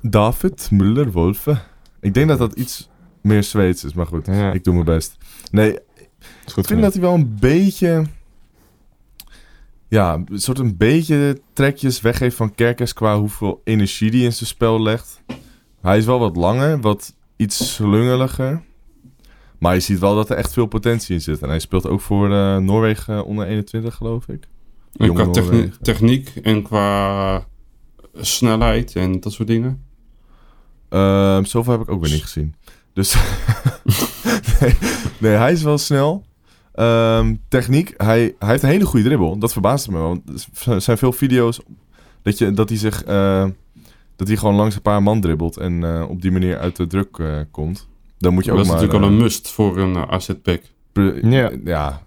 [0.01, 1.61] David Muller-Wolfen.
[1.99, 2.89] Ik denk dat dat iets
[3.21, 4.25] meer Zweeds is, maar goed.
[4.25, 4.51] Ja.
[4.51, 5.17] Ik doe mijn best.
[5.51, 5.71] Nee,
[6.55, 8.05] ik vind dat hij wel een beetje...
[9.87, 14.49] Ja, een soort een beetje trekjes weggeeft van Kerkers qua hoeveel energie die in zijn
[14.49, 15.21] spel legt.
[15.81, 18.61] Hij is wel wat langer, wat iets slungeliger.
[19.57, 21.41] Maar je ziet wel dat er echt veel potentie in zit.
[21.41, 24.47] En hij speelt ook voor eh, Noorwegen onder 21, geloof ik.
[24.95, 25.82] En qua techni- Noorwegen.
[25.82, 27.45] techniek en qua
[28.15, 29.84] snelheid en dat soort dingen.
[30.89, 32.56] Ehm zoveel heb ik ook weer niet gezien.
[32.93, 33.15] Dus
[34.60, 34.75] nee,
[35.17, 36.23] nee, hij is wel snel.
[36.73, 39.38] Ehm, techniek, hij, hij heeft een hele goede dribbel.
[39.38, 40.08] Dat verbaasde me wel.
[40.08, 41.60] want Er zijn veel video's
[42.21, 43.04] dat, je, dat hij zich...
[43.04, 43.45] eh,
[44.15, 46.88] dat hij gewoon langs een paar man dribbelt en eh, op die manier uit de
[46.88, 47.88] druk eh, komt.
[48.17, 48.82] Dan moet je dat ook is maar...
[48.82, 50.62] natuurlijk al eh, een must voor een uh, AZ-pack.
[50.91, 51.51] pre- Ja.
[51.65, 52.01] ja.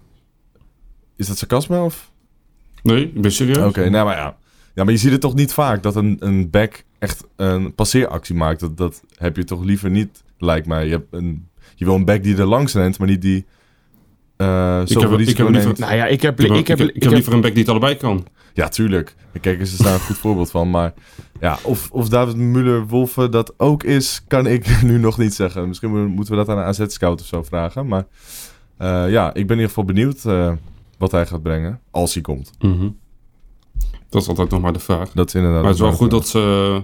[1.15, 2.11] Is dat sarcasme of...
[2.85, 3.57] Nee, ik ben serieus.
[3.57, 4.37] Oké, nou maar ja.
[4.73, 8.35] Ja, maar je ziet het toch niet vaak dat een, een back echt een passeeractie
[8.35, 8.59] maakt.
[8.59, 10.85] Dat, dat heb je toch liever niet, lijkt mij.
[10.85, 13.45] Je, hebt een, je wil een back die er langs rent, maar niet die
[14.37, 15.77] eh heb- ik risico heb liever- neemt.
[15.79, 16.39] Nou ja, ik heb...
[16.39, 18.25] Ik, heb, Ik heb, ik, heb liever een back die het allebei kan.
[18.53, 19.15] Ja, tuurlijk.
[19.41, 20.69] Kijk, eens is daar een goed voorbeeld van.
[20.69, 20.93] Maar
[21.39, 25.67] ja, of, of David Muller-Wolfen dat ook is, kan ik nu nog niet zeggen.
[25.67, 27.87] Misschien mo- moeten we dat aan een AZ-scout of zo vragen.
[27.87, 28.05] Maar
[28.77, 30.51] eh, ja, ik ben in ieder geval benieuwd eh,
[30.97, 31.79] wat hij gaat brengen.
[31.91, 32.51] Als hij komt.
[34.09, 35.11] Dat is altijd nog maar de vraag.
[35.11, 35.59] Dat is inderdaad...
[35.61, 36.19] Maar het is wel goed vraag.
[36.19, 36.83] dat ze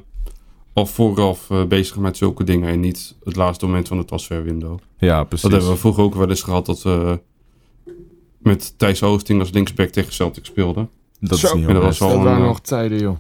[0.74, 4.08] al vooraf eh, bezig zijn met zulke dingen en niet het laatste moment van het
[4.08, 4.80] transferwindow.
[4.98, 5.42] Ja, precies.
[5.44, 7.20] Dat hebben we vroeger ook wel eens gehad dat we
[8.38, 10.90] met Thijs Oosting als linksback tegen Celtic speelden.
[11.20, 11.48] Dat Zo.
[11.48, 13.18] is niet dat was Dat een, waren eh, nog tijden, joh.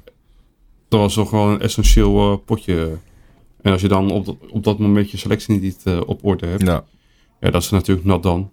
[0.87, 2.97] Dat was toch wel een essentieel eh, potje.
[3.61, 6.45] En als je dan op dat, op dat moment je selectie niet eh, op orde
[6.45, 6.83] hebt, Ja.
[7.39, 8.51] ja, dat is natuurlijk nat dan.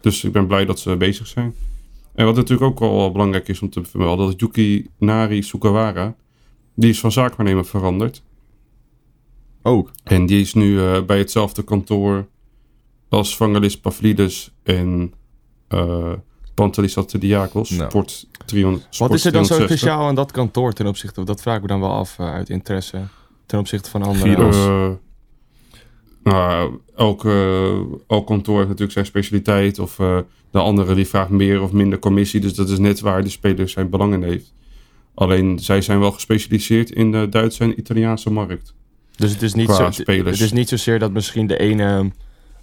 [0.00, 1.54] Dus ik ben blij dat ze bezig zijn.
[2.14, 6.14] En wat natuurlijk ook wel belangrijk is om te vermelden, dat Yuki Nari Sugawara,
[6.74, 8.22] die is van zaakwaarnemer veranderd.
[9.62, 9.90] Ook.
[10.04, 12.26] En die is nu eh, bij hetzelfde kantoor
[13.08, 15.14] als Vangelis Pavlidis en
[15.68, 16.12] eh
[16.60, 17.90] Pantelis Ateliakos, Nou.
[17.90, 18.98] Sport 300.
[18.98, 19.78] Wat is er dan zo 360.
[19.78, 21.24] speciaal aan dat kantoor ten opzichte...
[21.24, 23.02] Dat vraag ik me dan wel af eh, uit interesse.
[23.46, 24.98] Ten opzichte van andere...
[26.30, 29.78] Eh, nou, elk, eh, elk kantoor heeft natuurlijk zijn specialiteit.
[29.78, 30.18] Of eh,
[30.50, 32.40] de andere die vraagt meer of minder commissie.
[32.40, 34.52] Dus dat is net waar de speler zijn belang in heeft.
[35.14, 38.74] Alleen zij zijn wel gespecialiseerd in de Duitse en Italiaanse markt.
[39.16, 40.38] Dus het is niet, zo, spelers.
[40.38, 42.10] het is niet zozeer dat misschien de ene,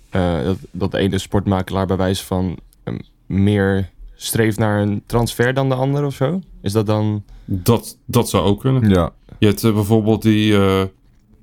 [0.10, 2.94] eh, dat, dat de ene sportmakelaar bij wijze van eh,
[3.26, 6.42] meer streeft naar een transfer dan de andere of zo?
[6.62, 7.24] Is dat dan...
[7.46, 8.90] Dat, dat zou ook kunnen.
[8.90, 9.14] Ja.
[9.40, 10.84] Je hebt eh, bijvoorbeeld die eh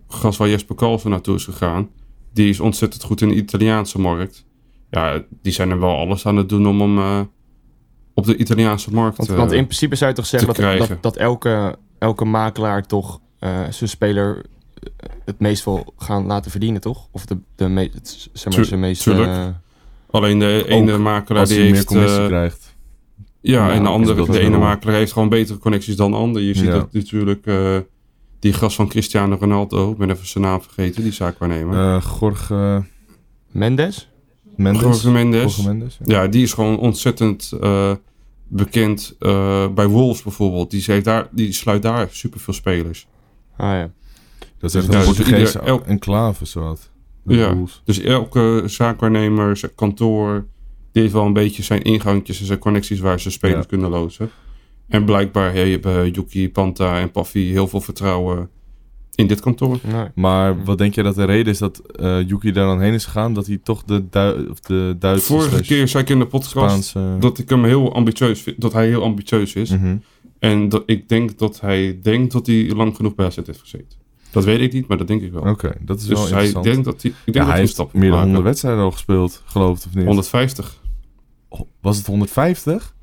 [0.09, 1.89] gast waar Jesper Kalsen naartoe is gegaan.
[2.35, 4.45] Die is ontzettend goed in de Italiaanse markt.
[4.91, 7.21] Ja, die zijn er wel alles aan het doen om hem eh,
[8.15, 11.03] op de Italiaanse markt Want, eh, want in principe zou je toch zeggen dat, dat,
[11.03, 14.45] dat elke, elke makelaar toch eh, zijn speler
[15.25, 17.09] het meest wil gaan laten verdienen, toch?
[17.11, 19.03] Of de, de me, het, zeg maar, zijn meest...
[19.03, 19.55] tuurlijk.
[20.11, 21.87] Alleen de ene makelaar Als die hij meer heeft...
[21.87, 22.75] commissie eh, krijgt.
[23.41, 26.43] ja, Ja, en de, andere, de ene makelaar heeft gewoon betere connecties dan de ander.
[26.43, 26.71] Je ziet Ja.
[26.73, 27.47] dat natuurlijk...
[27.47, 27.79] eh,
[28.45, 31.95] die gast van Cristiano Ronaldo, ik ben even zijn naam vergeten, die zaakwaarnemer.
[31.97, 32.51] Eh Gorg...
[32.51, 32.79] eh,
[33.51, 34.09] Mendes?
[34.57, 34.83] Mendes.
[34.83, 35.43] Jorge Mendes.
[35.57, 36.23] Jorge Mendes, ja.
[36.23, 37.93] Ja, die is gewoon ontzettend eh,
[38.49, 40.71] bekend eh, bij Wolves bijvoorbeeld.
[40.71, 43.07] Die, heeft daar, die sluit daar superveel spelers.
[43.57, 43.91] Ah ja.
[44.59, 46.91] Dat is echt Ja, een dus Portugese ieder- elk- enclave, zo wat.
[47.23, 47.55] De Ja.
[47.55, 47.83] Bulls.
[47.85, 50.47] Dus elke zaakwaarnemer, zijn kantoor,
[50.93, 53.69] die heeft wel een beetje zijn ingangjes en zijn connecties waar ze spelers Ja.
[53.69, 54.31] kunnen lozen.
[54.89, 58.49] En blijkbaar hebben Yuki, Panta en Paffi heel veel vertrouwen
[59.15, 59.79] in dit kantoor.
[59.83, 60.07] Nee.
[60.15, 63.05] Maar wat denk je dat de reden is dat eh Yuki daar dan heen is
[63.05, 63.35] gegaan?
[63.35, 66.51] Dat hij toch de, Dui of de Duitse Vorige keer zei ik in de podcast
[66.51, 67.17] Spaanse...
[67.21, 69.71] dat ik hem heel ambitieus vind, dat hij heel ambitieus is.
[69.71, 69.97] Mhm.
[70.39, 73.99] En dat ik denk dat hij denkt dat hij lang genoeg bij AZ heeft gezeten.
[74.31, 75.43] Dat weet ik niet, maar dat denk ik wel.
[75.43, 76.65] Oké, dat is wel dus hij interessant.
[76.65, 78.19] denkt dat hij, ik denk ja, dat hij hij een heeft stap meer dan moet
[78.19, 78.45] 100 maken.
[78.45, 80.05] wedstrijden al gespeeld, geloof het of niet?
[80.05, 80.81] 150.
[81.81, 82.95] Was het 150?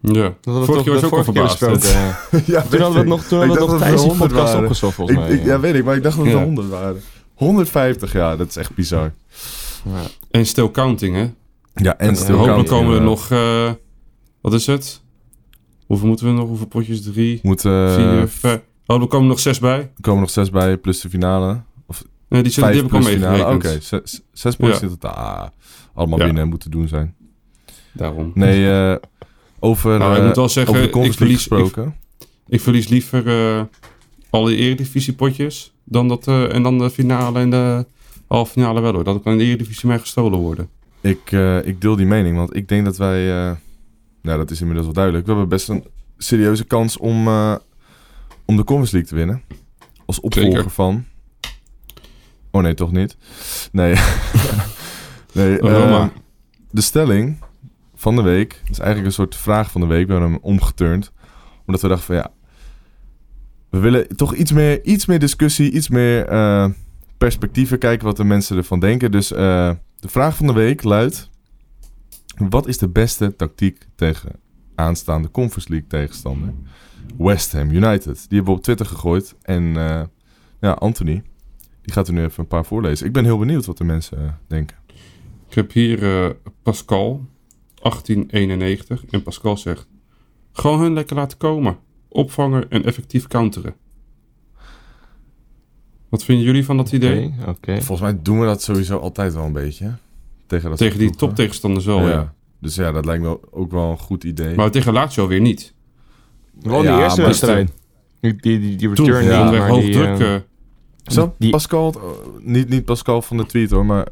[0.00, 0.34] Ja.
[0.40, 1.60] Dat Vorige toch keer was ook al verbaasd.
[2.46, 4.02] ja, Toen hadden we het nog, toen Ik hadden we dacht het nog dat tijdens
[4.02, 4.60] het die 100 podcast waren.
[4.66, 5.34] opgezocht volgens Ik, mij.
[5.36, 6.42] ik- ja, weet ik, maar ik dacht dat het Ja.
[6.42, 7.00] 100 waren.
[7.34, 9.12] 150, ja, dat is echt bizar.
[10.30, 11.30] En still counting, hè?
[11.74, 13.30] Ja, en En still Hopelijk counting, komen er nog...
[13.30, 13.70] eh,
[14.40, 15.00] wat is het?
[15.86, 16.48] Hoeveel moeten we nog?
[16.48, 17.02] Hoeveel potjes?
[17.02, 18.60] Drie, Moet, eh, vier, vijf...
[18.86, 19.78] Oh, er komen nog zes bij.
[19.78, 21.60] Er komen nog zes bij, plus de finale.
[22.28, 23.54] Nee, die, zijn, die Vijf heb ik al plus finale.
[23.54, 24.82] Oké, zes, zes potjes Ja.
[24.82, 25.14] in totaal.
[25.14, 25.48] Ah,
[25.94, 26.24] allemaal Ja.
[26.24, 27.14] binnen en moeten doen zijn.
[27.92, 28.30] Daarom.
[28.34, 28.96] Nee, eh,
[29.58, 31.94] over, Nou, ik eh, moet wel zeggen, over de ik verlies- gesproken.
[32.48, 33.26] Ik verlies liever
[33.56, 33.62] eh,
[34.30, 37.86] alle eredivisiepotjes dan dat, eh, en dan de finale en de
[38.28, 39.04] halve finale wel hoor.
[39.04, 40.68] Dat kan in de eredivisie mij gestolen worden.
[41.00, 43.30] Ik, eh, ik deel die mening, want ik denk dat wij...
[43.48, 43.52] eh,
[44.22, 45.24] nou, dat is inmiddels wel duidelijk.
[45.26, 45.84] We hebben best een
[46.18, 47.54] serieuze kans om, eh,
[48.44, 49.42] om de Conference League te winnen.
[50.06, 50.70] Als opvolger Zeker.
[50.70, 51.04] van...
[52.50, 53.16] Oh nee, toch niet.
[53.72, 53.94] Nee.
[55.32, 56.12] nee Oh, eh, Roma.
[56.70, 57.38] de stelling
[58.06, 60.06] van de week is eigenlijk een soort vraag van de week.
[60.06, 61.12] We hebben hem omgeturnd.
[61.66, 62.30] Omdat we dachten van ja...
[63.70, 66.68] We willen toch iets meer, iets meer discussie, iets meer eh,
[67.18, 67.78] perspectieven.
[67.78, 69.10] Kijken wat de mensen ervan denken.
[69.10, 71.30] Dus eh, de vraag van de week luidt...
[72.36, 74.30] Wat is de beste tactiek tegen
[74.74, 76.54] aanstaande Conference League tegenstander?
[77.18, 78.04] West Ham United.
[78.04, 79.34] Die hebben we op Twitter gegooid.
[79.42, 80.02] En eh,
[80.60, 81.22] ja, Anthony,
[81.82, 83.06] die gaat er nu even een paar voorlezen.
[83.06, 84.76] Ik ben heel benieuwd wat de mensen denken.
[85.48, 87.26] Ik heb hier Pascal,
[87.90, 89.04] 1891.
[89.10, 89.88] En Pascal zegt:
[90.52, 91.76] Gewoon hun lekker laten komen.
[92.08, 93.74] Opvangen en effectief counteren.
[96.08, 97.34] Wat vinden jullie van dat idee?
[97.64, 99.92] Volgens mij doen we dat sowieso altijd wel een beetje.
[100.46, 102.34] Tegen, dat Tegen die toptegenstanders wel, ja.
[102.60, 104.54] Dus ja, dat lijkt me ook wel een goed idee.
[104.54, 105.74] Maar tegen Lazio weer niet.
[106.60, 107.72] Wel Ja, die eerste wedstrijd.
[108.20, 110.18] Die, die, die, die return maar hoog die, druk.
[110.20, 110.40] eh, eh,
[111.04, 114.06] Zou die- Pascal, oh, niet, niet Pascal van de tweet hoor, maar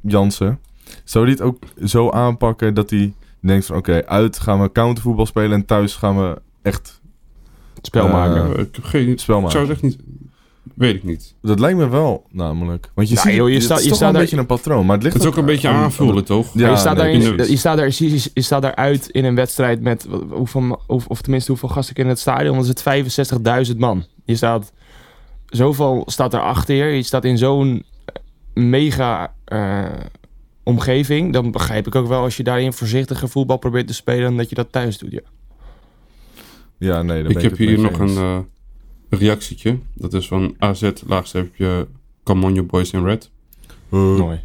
[0.00, 0.58] Jansen.
[1.08, 5.26] Zou die het ook zo aanpakken dat hij denkt van oké, uit gaan we countervoetbal
[5.26, 7.00] spelen en thuis gaan we echt
[7.74, 8.50] het spel eh, maken.
[8.58, 9.58] ik heb geen spel Ik maken?
[9.58, 9.98] zou het echt niet.
[10.74, 11.34] Weet ik niet.
[11.42, 12.90] Dat lijkt me wel namelijk.
[12.94, 14.86] Want je Nou, ziet, joh, je is je toch staat een daar- beetje een patroon.
[14.86, 16.46] Maar het ligt Het is ook een beetje aan- aan- aanvoelen, toch?
[16.54, 19.80] Ja, je, staat nee, daarin, je, staat daar, je, je staat daaruit in een wedstrijd
[19.80, 22.52] met hoeveel, of, of tenminste hoeveel gasten in het stadion.
[22.54, 24.04] Dan is het 65.000 man.
[24.24, 24.72] Je staat
[25.46, 26.84] zoveel staat erachter je.
[26.96, 27.84] Je staat in zo'n
[28.54, 29.84] mega eh,
[30.68, 31.32] omgeving.
[31.32, 34.54] Dan begrijp ik ook wel als je daarin voorzichtige voetbal probeert te spelen, dat je
[34.54, 35.12] dat thuis doet.
[35.12, 35.20] Ja.
[36.78, 38.16] Ja, nee, Ik heb hier nog eens.
[38.16, 39.78] een eh, reactietje.
[39.94, 41.88] Dat is van AZ laagstreepje
[42.24, 43.30] Camonjo Boys in Red.
[43.90, 44.40] Eh, Mooi.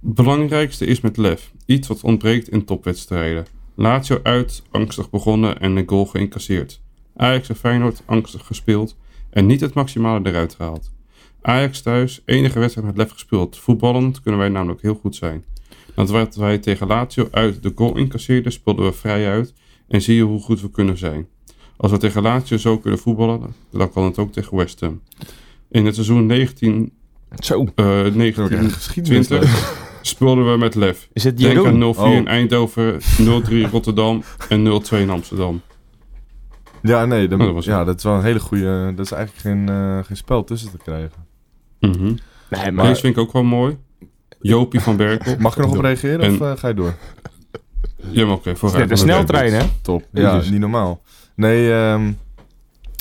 [0.00, 1.52] Belangrijkste is met lef.
[1.66, 3.46] Iets wat ontbreekt in topwedstrijden.
[3.74, 6.80] Lazio uit, angstig begonnen en een goal geïncasseerd.
[7.16, 8.96] Ajax en Feyenoord angstig gespeeld
[9.30, 10.90] en niet het maximale eruit gehaald.
[11.42, 13.58] Ajax thuis, enige wedstrijd met lef gespeeld.
[13.58, 15.44] Voetballend kunnen wij namelijk heel goed zijn.
[15.94, 19.52] Want wat wij tegen Lazio uit de goal incasseerden, speelden we vrij uit
[19.88, 21.26] en zie je hoe goed we kunnen zijn.
[21.76, 25.00] Als we tegen Lazio zo kunnen voetballen, dan kan het ook tegen West Ham.
[25.70, 26.92] In het seizoen 19,
[27.38, 29.26] Zo, eh Ook 19 echt geschiedenis.
[29.26, 31.08] 20 speelden we met lef.
[31.12, 32.12] is het Denk aan 0-4 Oh.
[32.12, 35.60] in Eindhoven, 0-3 Rotterdam en 0-2 in Amsterdam.
[36.82, 38.92] Ja, nee, dan- Oh, dat was ja, dat is wel een hele goede...
[38.96, 41.28] Dat is eigenlijk geen, eh, geen spel tussen te krijgen.
[41.80, 42.14] Mhm.
[42.50, 43.78] Nee, Maar Deze vind ik ook wel mooi.
[44.40, 45.36] Jopie van Berkel.
[45.38, 46.94] Mag ik er nog op reageren En- of eh, ga je door?
[48.10, 49.64] Ja, maar oké, net een sneltrein, hè?
[49.82, 50.06] Top.
[50.12, 51.02] Ja, Dus- niet normaal.
[51.34, 52.08] Nee, ehm,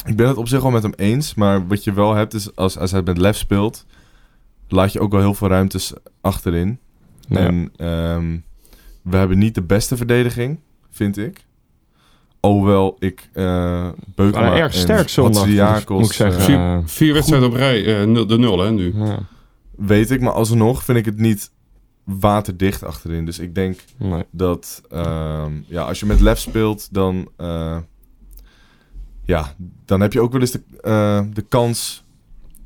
[0.05, 1.33] ik ben het op zich wel met hem eens.
[1.33, 3.85] Maar wat je wel hebt is, als, als hij met lef speelt...
[4.67, 6.79] laat je ook wel heel veel ruimtes achterin.
[7.27, 7.37] Ja.
[7.37, 8.37] En ehm,
[9.01, 10.59] we hebben niet de beste verdediging,
[10.91, 11.45] vind ik.
[12.39, 16.39] Alhoewel ik uh, Beukema Maar erg en sterk zondag, moet ik zeggen.
[16.39, 18.93] eh, Vier, Eh, vier wedstrijden op rij, eh, nul, de nul hè, nu.
[18.95, 19.19] Ja,
[19.75, 20.21] weet ik.
[20.21, 21.51] Maar alsnog vind ik het niet
[22.03, 23.25] waterdicht achterin.
[23.25, 24.23] Dus ik denk nee.
[24.31, 27.77] dat ehm, ja, als je met lef speelt, dan, eh,
[29.23, 29.53] ja,
[29.85, 32.03] dan heb je ook wel eens de, eh, de kans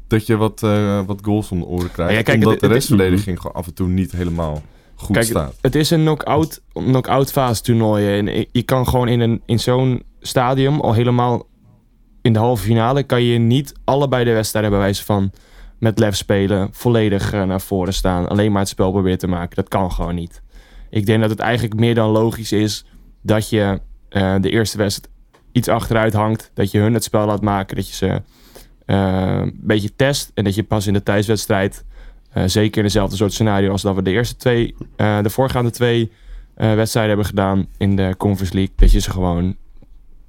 [0.07, 2.13] dat je wat, eh, wat goals om de oren krijgt.
[2.15, 4.61] Ja, kijk, omdat het- de restverdediging gewoon af en toe niet helemaal
[5.03, 5.55] goed Kijk, staat.
[5.61, 8.17] Het is een knock-out knock fase toernooi.
[8.17, 11.47] En je kan gewoon in, een, in zo'n stadium al helemaal
[12.21, 13.03] in de halve finale...
[13.03, 15.31] kan je niet allebei de wedstrijden bij wijze van
[15.79, 16.69] met lef spelen...
[16.71, 18.27] volledig eh, naar voren staan.
[18.27, 19.55] Alleen maar het spel proberen te maken.
[19.55, 20.41] Dat kan gewoon niet.
[20.89, 22.85] Ik denk dat het eigenlijk meer dan logisch is...
[23.21, 25.11] dat je eh, de eerste wedstrijd
[25.51, 26.51] iets achteruit hangt.
[26.53, 27.75] Dat je hun het spel laat maken.
[27.75, 28.21] Dat je ze
[28.85, 30.31] eh, een beetje test.
[30.33, 31.85] En dat je pas in de thuiswedstrijd...
[32.34, 35.71] eh, zeker in dezelfde soort scenario als dat we de eerste twee, eh, de voorgaande
[35.71, 36.11] twee
[36.55, 39.55] eh, wedstrijden hebben gedaan in de Conference League, dat je ze gewoon,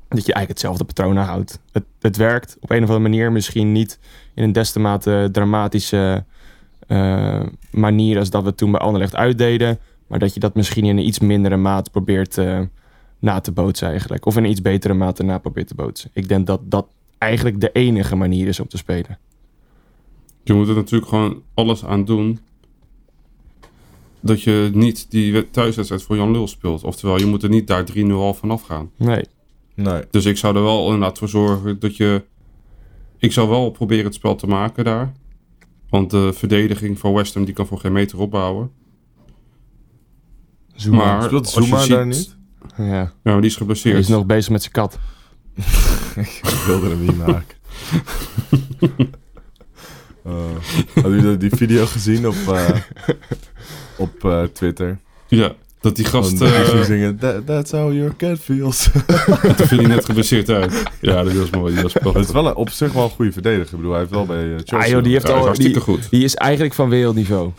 [0.09, 1.61] dat je eigenlijk hetzelfde patroon houdt.
[1.72, 3.98] Het, het werkt op een of andere manier, misschien niet
[4.34, 6.24] in een des te mate dramatische
[7.70, 11.07] manier als dat we toen bij Anderlecht uitdeden, maar dat je dat misschien in een
[11.07, 12.36] iets mindere maat probeert
[13.18, 14.26] na te bootsen eigenlijk.
[14.26, 16.11] Of in een iets betere mate na probeert te bootsen.
[16.12, 16.86] Ik denk dat dat
[17.18, 19.18] eigenlijk de enige manier is om te spelen.
[20.45, 22.38] Je moet er natuurlijk gewoon alles aan doen.
[24.20, 26.84] Dat je niet die wed- thuiswedstrijd voor Jan Lul speelt.
[26.84, 28.90] Oftewel, je moet er niet daar 3-0 al vanaf gaan.
[28.97, 29.24] Nee.
[29.74, 30.03] Nee.
[30.11, 32.24] Dus ik zou er wel inderdaad voor zorgen dat je...
[33.18, 35.12] Ik zou wel proberen het spel te maken daar.
[35.88, 38.70] Want de verdediging van West Ham die kan voor geen meter opbouwen.
[40.74, 40.97] Zuma.
[40.97, 42.36] Maar Speelt als je Zuma ziet- daar niet?
[42.76, 42.84] Ja.
[42.84, 43.99] Ja, maar die is Hij geblesseerd.
[43.99, 44.99] is nog bezig met zijn kat.
[46.16, 47.57] Ik wilde hem niet maken.
[50.26, 50.32] Uh,
[50.94, 52.68] hadden jullie die video gezien op, eh,
[53.96, 54.98] op eh, Twitter?
[55.28, 56.28] Ja, dat die gast...
[56.28, 58.88] Van, die eh, ging zingen, "That- That's how your cat feels.
[59.56, 60.82] toen viel hij net geblesseerd uit.
[61.00, 61.74] Ja, dat was mooi.
[61.74, 63.64] Dat was Het is wel een, op zich wel een goede verdediger.
[63.70, 64.78] Ik bedoel, hij heeft wel bij eh, Chelsea...
[64.78, 66.10] Ah, joh, die heeft dat al, hartstikke die, goed.
[66.10, 67.50] die is eigenlijk van wereldniveau.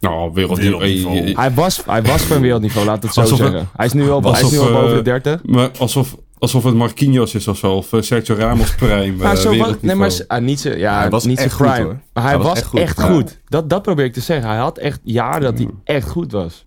[0.00, 0.78] Nou, wereldniveau.
[0.82, 1.16] Wereldniveau.
[1.18, 3.68] Eh, eh, Hij was, hij was van wereldniveau, laat het zo Alsof zeggen.
[3.76, 5.40] Hij is nu al, hij is nu al boven eh, de 30.
[5.44, 7.72] Maar alsof, alsof het Marquinhos is of zo.
[7.74, 9.16] Of eh, Sergio Ramos prime.
[9.16, 11.52] Maar eh, zo was, nee, maar ah, niet zo, ja, Hij was niet zo echt
[11.54, 11.84] goed, crime.
[11.84, 12.00] hoor.
[12.12, 12.80] Maar hij, Hij was was, echt goed.
[12.80, 13.12] echt Ja.
[13.12, 13.40] goed.
[13.48, 14.48] Dat, dat probeer ik te zeggen.
[14.48, 16.66] Hij had echt jaren dat hij echt goed was.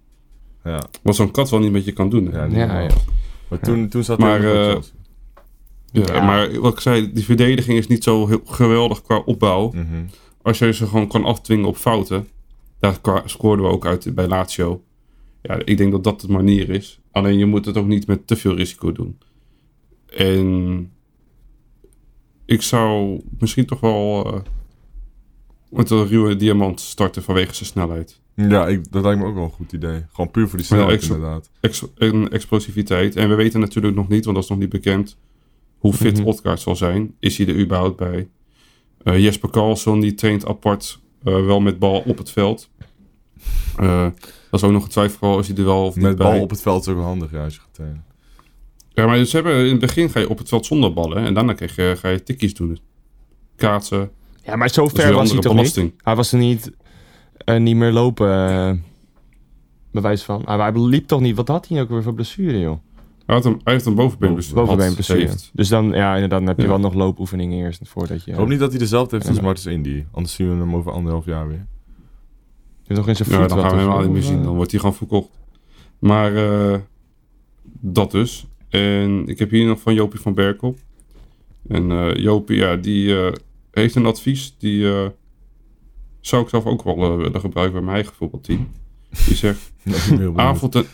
[0.64, 2.26] Ja, Wat zo'n kat wel niet met je kan doen.
[2.32, 2.44] hè.
[2.44, 2.90] ja, Ja, ja.
[3.48, 4.82] Maar toen, toen zat Maar, hij eh.
[5.92, 6.22] Ja, Ja.
[6.26, 9.72] Maar wat ik zei, die verdediging is niet zo heel geweldig qua opbouw.
[9.74, 9.84] Mhm.
[10.42, 12.28] Als je ze gewoon kan afdwingen op fouten.
[12.80, 14.82] Daar scoorden we ook uit bij Lazio.
[15.42, 17.00] Ja, ik denk dat dat de manier is.
[17.12, 19.18] Alleen je moet het ook niet met te veel risico doen.
[20.08, 20.92] En
[22.46, 24.42] ik zou misschien toch wel eh,
[25.70, 28.22] met een ruwe diamant starten vanwege zijn snelheid.
[28.36, 30.06] Ja, ik, dat lijkt me ook wel een goed idee.
[30.12, 31.50] Gewoon puur voor die ja, snelheid inderdaad.
[31.60, 33.16] Ex- en explosiviteit.
[33.16, 35.18] En we weten natuurlijk nog niet, want dat is nog niet bekend,
[35.78, 36.24] hoe fit.
[36.24, 37.16] Odgaard zal zijn.
[37.20, 38.30] Is hij er überhaupt bij?
[39.04, 42.70] Eh, Jesper Karlsson, die traint apart eh, wel met bal op het veld.
[43.76, 44.14] Dat
[44.52, 46.32] is ook nog een twijfel, is hij er wel of niet Met bij.
[46.32, 48.04] bal op het veld is ook wel handig ja, als je gaat trainen.
[48.96, 51.18] Ja, maar ze hebben, in het begin ga je op het veld zonder ballen.
[51.18, 52.80] En daarna krijg je, ga je tikkies doen.
[53.56, 54.10] Kaatsen.
[54.44, 55.86] Ja, maar zo ver was hij toch belasting.
[55.92, 56.02] niet?
[56.04, 56.72] Hij was er niet,
[57.38, 58.72] eh, niet meer lopen, eh,
[59.92, 60.42] bewijs van.
[60.46, 61.36] Hij, hij liep toch niet?
[61.36, 62.78] Wat had hij ook weer voor blessure, joh?
[63.26, 64.56] Hij, had een, hij heeft een bovenbeenblessure.
[64.60, 65.20] Bovenbeen Had, blessure.
[65.20, 65.50] heeft.
[65.54, 66.70] Dus dan, ja, inderdaad, dan heb je Ja.
[66.70, 68.32] wel nog loopoefeningen eerst voordat je...
[68.32, 69.40] Ik hoop niet dat hij dezelfde heeft als.
[69.42, 70.06] Martens Indy.
[70.12, 71.66] Anders zien we hem over anderhalf jaar weer.
[72.88, 74.38] Je hebt nog in zijn voet Ja, dan gaan we helemaal niet meer of, zien.
[74.38, 75.30] eh, Dan wordt hij gewoon verkocht.
[76.00, 76.80] Maar eh,
[77.80, 78.46] dat dus.
[78.76, 80.76] En ik heb hier nog van Jopie van Berkel.
[81.68, 83.34] En eh Jopie, ja, die eh,
[83.72, 84.56] heeft een advies.
[84.58, 85.06] Die eh,
[86.22, 88.70] zou ik zelf ook wel willen gebruiken bij mijn eigen voetbalteam.
[89.26, 89.72] Die zegt,
[90.36, 90.86] avond en,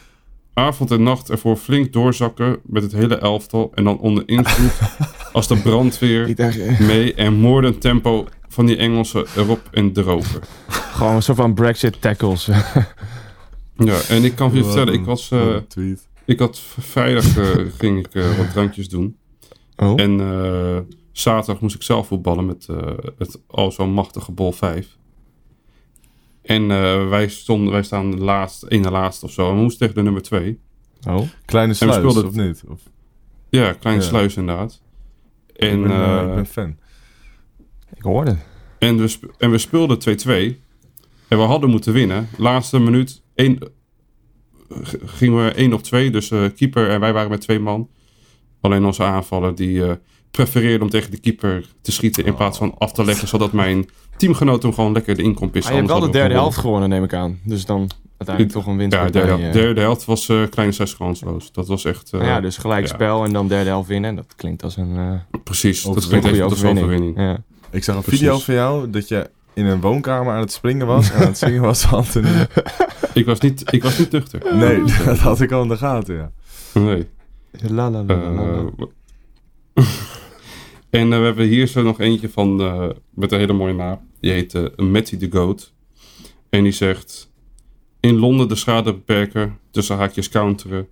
[0.53, 3.71] avond en nacht ervoor flink doorzakken met het hele elftal.
[3.75, 4.79] En dan onder invloed
[5.33, 6.35] als de brandweer
[6.79, 10.39] mee en moordend tempo van die Engelsen erop en erover.
[10.69, 12.45] gewoon een soort van Brexit tackles.
[13.75, 15.31] Ja, en ik kan je vertellen, ik was...
[15.67, 16.09] tweet.
[16.31, 19.17] Ik had vrijdag eh, ging ik eh, wat drankjes doen.
[19.75, 19.99] oh?
[20.01, 20.79] En eh,
[21.11, 22.77] zaterdag moest ik zelf voetballen met eh,
[23.17, 24.97] het al zo machtige bol 5.
[26.41, 29.49] En eh, wij, stonden, wij staan de laatste, ene laatste of zo.
[29.49, 30.59] En we moesten tegen de nummer 2.
[31.07, 31.21] oh?
[31.45, 32.63] Kleine we sluis, speelden- of niet?
[32.67, 32.81] Of,
[33.49, 34.07] Ja, kleine Ja.
[34.07, 34.81] sluis inderdaad.
[35.55, 36.77] En, ik, ben, ik ben fan.
[37.95, 38.35] Ik hoorde
[38.79, 40.59] en, we, sp- en we speelden 2-2.
[41.27, 42.27] En we hadden moeten winnen.
[42.37, 43.59] Laatste minuut één,
[45.05, 46.11] gingen we 1 op 2.
[46.11, 47.89] Dus eh, keeper en wij waren met twee man.
[48.61, 49.91] Alleen onze aanvaller die eh,
[50.31, 53.27] prefereerde om tegen de keeper te schieten in plaats van af te leggen.
[53.27, 55.71] Zodat mijn teamgenoot hem gewoon lekker erin kon pissen.
[55.71, 57.39] Hij heeft wel de derde helft gewonnen, neem ik aan.
[57.43, 58.95] Dus dan uiteindelijk toch een winst.
[58.97, 61.51] Ja, de derde, helft- derde helft was eh kleine zes kansloos.
[61.51, 62.13] Dat was echt...
[62.13, 62.93] eh, ja, dus gelijk ja.
[62.93, 64.15] spel en dan derde helft winnen.
[64.15, 66.85] Dat klinkt als een, eh Precies, dat klinkt echt als een overwinning.
[66.85, 67.17] overwinning.
[67.17, 67.43] Ja.
[67.71, 68.19] Ik zag een precies.
[68.19, 71.37] video van jou dat je in een woonkamer aan het springen was en aan het
[71.37, 72.47] zingen was van Anthony.
[73.13, 74.55] Ik, was niet, ik was niet tuchter.
[74.55, 76.31] Nee, dat had ik al in de gaten, ja.
[76.73, 77.07] Nee.
[77.51, 78.87] La, la, la, la, la, la.
[79.73, 79.85] Eh,
[81.01, 83.99] en eh, we hebben hier zo nog eentje van, eh, met een hele mooie naam.
[84.19, 85.73] Die heet Matty the Goat.
[86.49, 87.31] En die zegt...
[87.99, 90.87] in Londen de schade beperken, tussen haakjes counteren.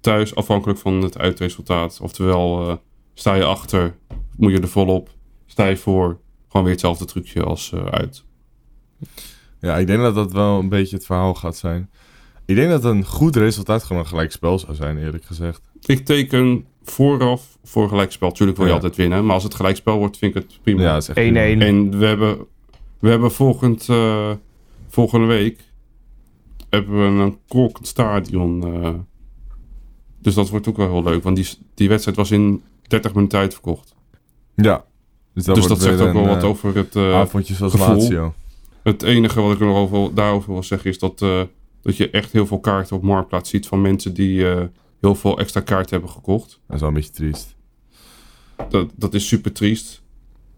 [0.00, 1.98] Thuis afhankelijk van het uitresultaat.
[2.02, 2.76] Oftewel, eh,
[3.14, 3.96] sta je achter,
[4.36, 5.08] moet je er volop.
[5.46, 6.18] Sta je voor,
[6.54, 8.24] gewoon weer hetzelfde trucje als eh, uit.
[9.60, 11.90] Ja, ik denk dat dat wel een beetje het verhaal gaat zijn.
[12.46, 15.60] Ik denk dat een goed resultaat gewoon een gelijk spel zou zijn, eerlijk gezegd.
[15.86, 18.32] Ik teken vooraf voor gelijkspel.
[18.32, 18.78] Tuurlijk wil je Ja.
[18.78, 20.82] altijd winnen, maar als het gelijkspel wordt, vind ik het prima.
[20.82, 21.62] Ja, dat is echt 1-1.
[21.62, 22.38] En we hebben,
[22.98, 24.30] we hebben volgend, eh,
[24.88, 25.60] volgende week
[26.70, 28.62] hebben we een kolkend stadion.
[28.74, 28.94] eh.
[30.18, 31.22] dus dat wordt ook wel heel leuk.
[31.22, 33.94] Want die, die wedstrijd was in 30 minuten uitverkocht.
[34.54, 34.84] Ja.
[35.34, 36.96] Dus dat, dus dat zegt ook wel een, wat eh, over het...
[36.96, 37.94] eh, avondje zoals gevoel.
[37.96, 38.34] Lazio.
[38.82, 41.40] het enige wat ik er nog over, daarover wil zeggen is dat, eh,
[41.82, 44.62] dat je echt heel veel kaarten op Marktplaats ziet van mensen die eh,
[45.00, 46.60] heel veel extra kaarten hebben gekocht.
[46.66, 47.54] Dat is wel een beetje triest.
[48.68, 50.02] Dat, dat is super triest.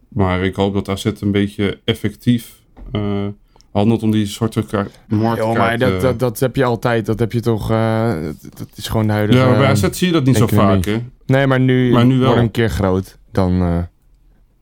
[0.09, 2.61] Maar ik hoop dat AZ een beetje effectief
[2.93, 3.27] eh,
[3.73, 5.39] handelt om die soort kaart, marktkaart...
[5.39, 7.07] Joh, maar dat, dat, dat heb je altijd.
[7.07, 7.71] Dat heb je toch...
[7.71, 8.15] eh,
[8.57, 9.39] dat, is gewoon de huidige...
[9.39, 11.03] ja, maar bij AZ zie je dat niet zo vaak, hè?
[11.27, 12.29] Nee, maar nu, Maar nu wel.
[12.29, 13.19] word een keer groot.
[13.33, 13.79] Dan eh,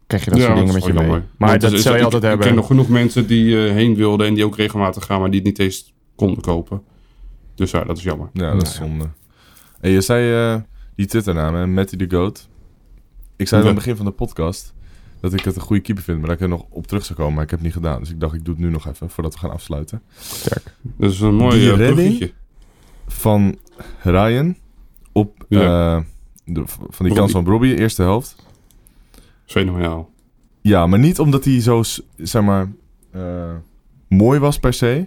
[0.06, 1.02] krijg je dat Ja, soort dingen dat met je mee.
[1.08, 1.24] jammer.
[1.38, 2.46] Maar Want dat is- zou je ik- altijd ik, hebben.
[2.46, 5.30] Ik ken nog genoeg mensen die eh, heen wilden en die ook regelmatig gaan, maar
[5.30, 6.82] die het niet eens konden kopen.
[7.54, 8.28] Dus ja, dat is jammer.
[8.32, 9.08] Ja, dat is zonde.
[9.80, 10.60] En je zei eh,
[10.96, 12.48] die Twitternaam, hè, Matty the Goat.
[13.36, 14.74] Ik zei aan het begin van de podcast
[15.20, 17.18] dat ik het een goede keeper vind, maar dat ik er nog op terug zou
[17.18, 17.34] komen.
[17.34, 18.00] Maar ik heb het niet gedaan.
[18.00, 20.02] Dus ik dacht, ik doe het nu nog even, voordat we gaan afsluiten.
[20.18, 20.74] Sterk.
[20.82, 22.32] Dat is een mooi bruggetje.
[23.06, 23.58] Van
[24.02, 24.56] Ryan
[25.12, 25.96] op Ja.
[25.96, 26.02] eh,
[26.44, 28.43] de, van die kans van Robbie, eerste helft.
[29.46, 30.10] Fenomenaal.
[30.60, 31.82] Ja, maar niet omdat hij zo,
[32.16, 32.72] zeg maar,
[33.10, 33.54] eh,
[34.08, 35.06] mooi was per se.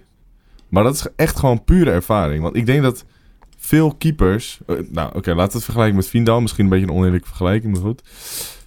[0.69, 2.43] Maar dat is echt gewoon pure ervaring.
[2.43, 3.05] Want ik denk dat
[3.57, 4.59] veel keepers...
[4.65, 6.41] eh, nou, oké, laten we het vergelijken met Vindal.
[6.41, 8.01] Misschien een beetje een oneerlijke vergelijking, maar goed.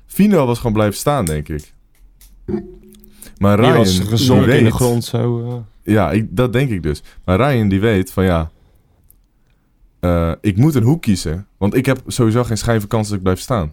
[0.06, 1.72] Vindal was gewoon blijven staan, denk ik.
[3.38, 5.46] Maar Die Ryan, was die gezonken weet, in de grond zo.
[5.48, 5.54] eh.
[5.94, 7.02] Ja, ik, dat denk ik dus.
[7.24, 8.50] Maar Ryan die weet van ja...
[10.00, 11.46] eh, ik moet een hoek kiezen.
[11.58, 13.72] Want ik heb sowieso geen schijve kans dat ik blijf staan.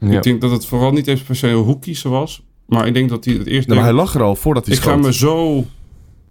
[0.00, 0.10] Ja.
[0.10, 2.46] Ik denk dat het vooral niet eens per se een hoek kiezen was.
[2.66, 4.74] Maar ik denk dat hij het eerst Nee, maar hij lag er al voordat hij
[4.74, 5.02] ik ga schoot.
[5.02, 5.64] me zo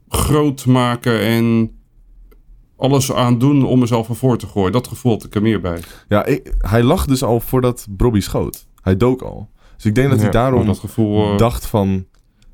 [0.08, 1.72] groot maken en
[2.78, 4.72] alles aan doen om mezelf ervoor te gooien.
[4.72, 5.80] Dat gevoel had ik er meer bij.
[6.08, 8.68] Ja, ik- hij lag dus al voordat Bobby schoot.
[8.82, 9.50] Hij dook al.
[9.76, 11.32] Dus ik denk dat hij daarom dat gevoel...
[11.32, 12.06] eh, dacht van...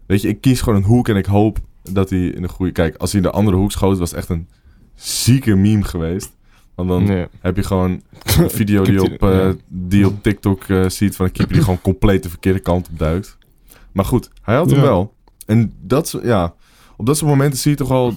[0.05, 1.57] Weet je, ik kies gewoon een hoek en ik hoop
[1.91, 2.71] dat hij in de goede...
[2.71, 4.47] Kijk, als hij in de andere hoek schoot, was het echt een
[4.95, 6.37] zieke meme geweest.
[6.87, 7.25] Want dan Nee.
[7.39, 7.91] heb je gewoon
[8.39, 11.81] een video die, op, eh, die op TikTok eh, ziet van een keeper die gewoon
[11.81, 13.37] compleet de verkeerde kant op duikt.
[13.91, 14.85] Maar goed, hij had hem Ja.
[14.85, 15.13] wel.
[15.45, 16.53] En dat, ja,
[16.97, 18.13] op dat soort momenten zie je toch wel...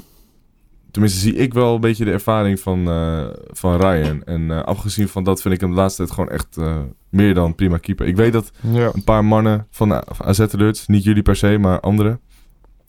[0.90, 4.22] Tenminste, zie ik wel een beetje de ervaring van, eh, van Ryan.
[4.24, 6.56] En afgezien van dat vind ik hem de laatste tijd gewoon echt
[7.10, 8.06] meer dan prima keeper.
[8.06, 8.90] Ik weet dat Ja.
[8.92, 12.20] een paar mannen van de AZ Alerts, niet jullie per se, maar anderen,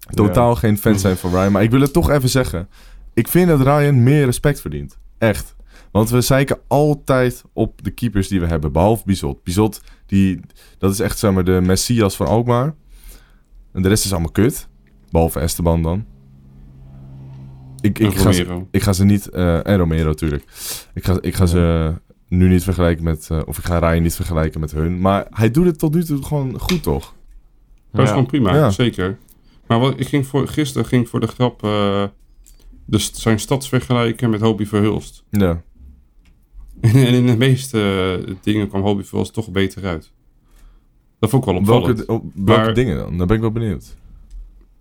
[0.10, 1.52] totaal geen fan zijn van Ryan.
[1.52, 2.70] Maar ik wil het toch even zeggen.
[3.14, 4.98] Ik vind dat Ryan meer respect verdient.
[5.18, 5.56] Echt.
[5.94, 9.44] Want we zeiken altijd op de keepers die we hebben, behalve Bizot.
[9.44, 10.40] Bizot, die,
[10.78, 12.76] dat is echt zeg maar de messias van Alkmaar.
[13.72, 14.68] En de rest is allemaal kut.
[15.12, 16.06] Behalve Esteban dan.
[17.82, 18.68] Ik, ik, ga, ze- Romero.
[18.72, 19.30] ik ga ze niet...
[19.30, 20.44] eh, en Romero natuurlijk.
[20.94, 21.94] Ik ga, ik ga ze
[22.28, 23.28] nu niet vergelijken met...
[23.32, 25.00] eh, of ik ga Ryan niet vergelijken met hun.
[25.00, 27.16] Maar hij doet het tot nu toe gewoon goed, toch?
[27.92, 28.14] Dat is Ja.
[28.14, 28.70] gewoon prima, Ja.
[28.70, 29.18] zeker.
[29.68, 32.04] Maar wat, ik ging voor, gisteren ging ik voor de grap eh,
[32.86, 35.24] de, st- zijn stads vergelijken met Hobie Verhulst.
[35.30, 35.62] Ja.
[36.92, 37.80] En in de meeste
[38.28, 40.12] eh, dingen kwam Hobie Verhulst toch beter uit.
[41.20, 41.98] Dat vond ik wel Op opvallend.
[41.98, 43.18] welke, op welke Maar- dingen dan?
[43.18, 43.96] Daar ben ik wel benieuwd.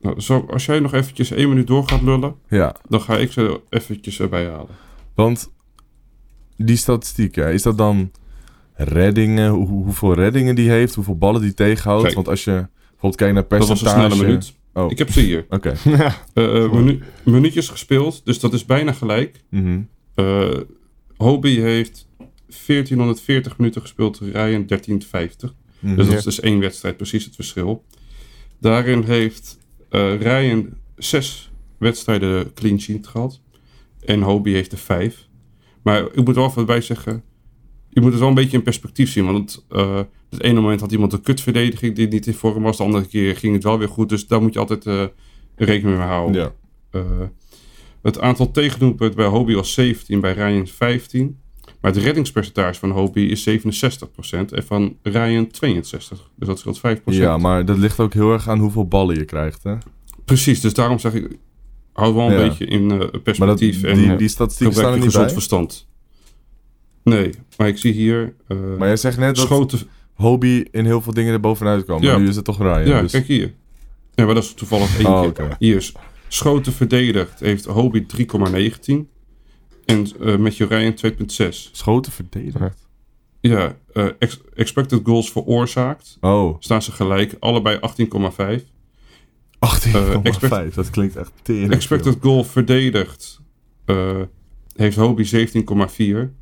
[0.00, 3.32] Nou, zo, als jij nog eventjes één minuut door gaat lullen, Ja, dan ga ik
[3.32, 4.74] ze eventjes erbij halen.
[5.14, 5.52] want
[6.56, 8.10] die statistieken, is dat dan
[8.74, 12.02] reddingen, hoe, hoeveel reddingen die heeft, hoeveel ballen die tegenhoudt?
[12.02, 12.14] Kijk.
[12.14, 12.50] Want als je
[12.80, 14.04] bijvoorbeeld kijkt naar Dat was percentage...
[14.04, 14.54] een snelle minuut.
[14.74, 15.46] Oh, Ik heb ze hier.
[15.48, 15.72] oké.
[16.34, 19.40] Eh, eh, minu- minuutjes gespeeld, dus dat is bijna gelijk.
[19.48, 19.80] Mhm.
[20.14, 20.48] Eh
[21.22, 22.08] Hobie heeft
[22.66, 25.54] 1440 minuten gespeeld, Ryan 1350.
[25.78, 25.96] Mhm.
[25.96, 27.84] Dus dat is dus één wedstrijd, precies het verschil.
[28.60, 29.58] Daarin heeft
[29.88, 33.40] eh Ryan zes wedstrijden clean sheet gehad.
[34.04, 35.28] En Hobie heeft er vijf.
[35.82, 37.22] Maar ik moet er wel even bij zeggen...
[37.88, 39.24] Je moet het wel een beetje in perspectief zien.
[39.24, 40.00] Want eh
[40.32, 42.76] het ene moment had iemand een kutverdediging die niet in vorm was.
[42.76, 44.08] De andere keer ging het wel weer goed.
[44.08, 45.04] Dus daar moet je altijd eh,
[45.56, 46.52] rekening mee houden.
[46.90, 47.00] Ja.
[48.02, 51.38] Het aantal tegendoelpunten bij Hobie was 17, bij Ryan 15.
[51.80, 53.52] Maar het reddingspercentage van Hobie is 67%
[54.30, 55.50] en van Ryan 62%.
[55.90, 57.02] Dus dat scheelt 5%.
[57.04, 59.74] ja, maar dat ligt ook heel erg aan hoeveel ballen je krijgt, hè?
[60.24, 61.36] Precies, dus daarom zeg ik,
[61.92, 62.48] hou wel een Ja.
[62.48, 65.34] beetje in eh, Maar dat, perspectief die, en die statistieken staan er niet gezond bij.
[65.34, 65.86] verstand.
[67.04, 69.78] Nee, maar ik zie hier eh Maar jij zegt net dat schoten...
[70.14, 72.02] Hobie in heel veel dingen er bovenuit kwam.
[72.02, 72.10] Ja.
[72.12, 72.86] Maar nu is het toch Ryan.
[72.86, 73.12] Ja, dus...
[73.12, 73.52] kijk hier.
[74.14, 75.56] Ja, maar dat is toevallig één Oh, keer.
[75.58, 75.92] Hier is
[76.34, 78.94] Schoten verdedigd heeft Hobie 3,19.
[79.84, 81.70] En eh met Ryan 2,6.
[81.72, 82.88] Schoten verdedigd.
[83.40, 86.16] Ja, eh, ex- expected goals veroorzaakt.
[86.20, 88.64] Oh, Staan ze gelijk, allebei 18,5.
[89.58, 90.22] 18,5.
[90.22, 91.72] expect- dat klinkt echt tering.
[91.72, 93.40] Expected goal verdedigd
[93.84, 94.20] eh,
[94.76, 96.34] heeft Hobie 17,4.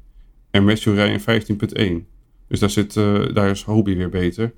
[0.51, 2.07] En Matthew Ryan 15,1.
[2.49, 4.53] Dus daar, zit, eh, daar is Hobie weer beter.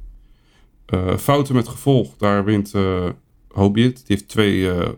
[0.87, 3.09] Eh, fouten met gevolg, daar wint eh
[3.49, 3.97] Hobie het.
[3.97, 4.89] Die heeft twee eh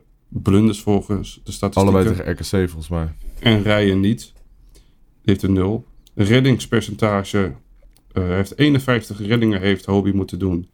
[0.43, 1.95] blunders volgens de statistieken.
[1.95, 3.09] Allebei tegen RKC volgens mij.
[3.41, 4.33] En Ryan niet.
[5.23, 5.87] Heeft een 0.
[6.15, 7.55] Reddingspercentage
[8.13, 10.69] eh, heeft 51 reddingen heeft Hobie moeten doen.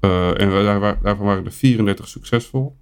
[0.00, 2.76] Eh, en daar, daarvan waren er 34 succesvol.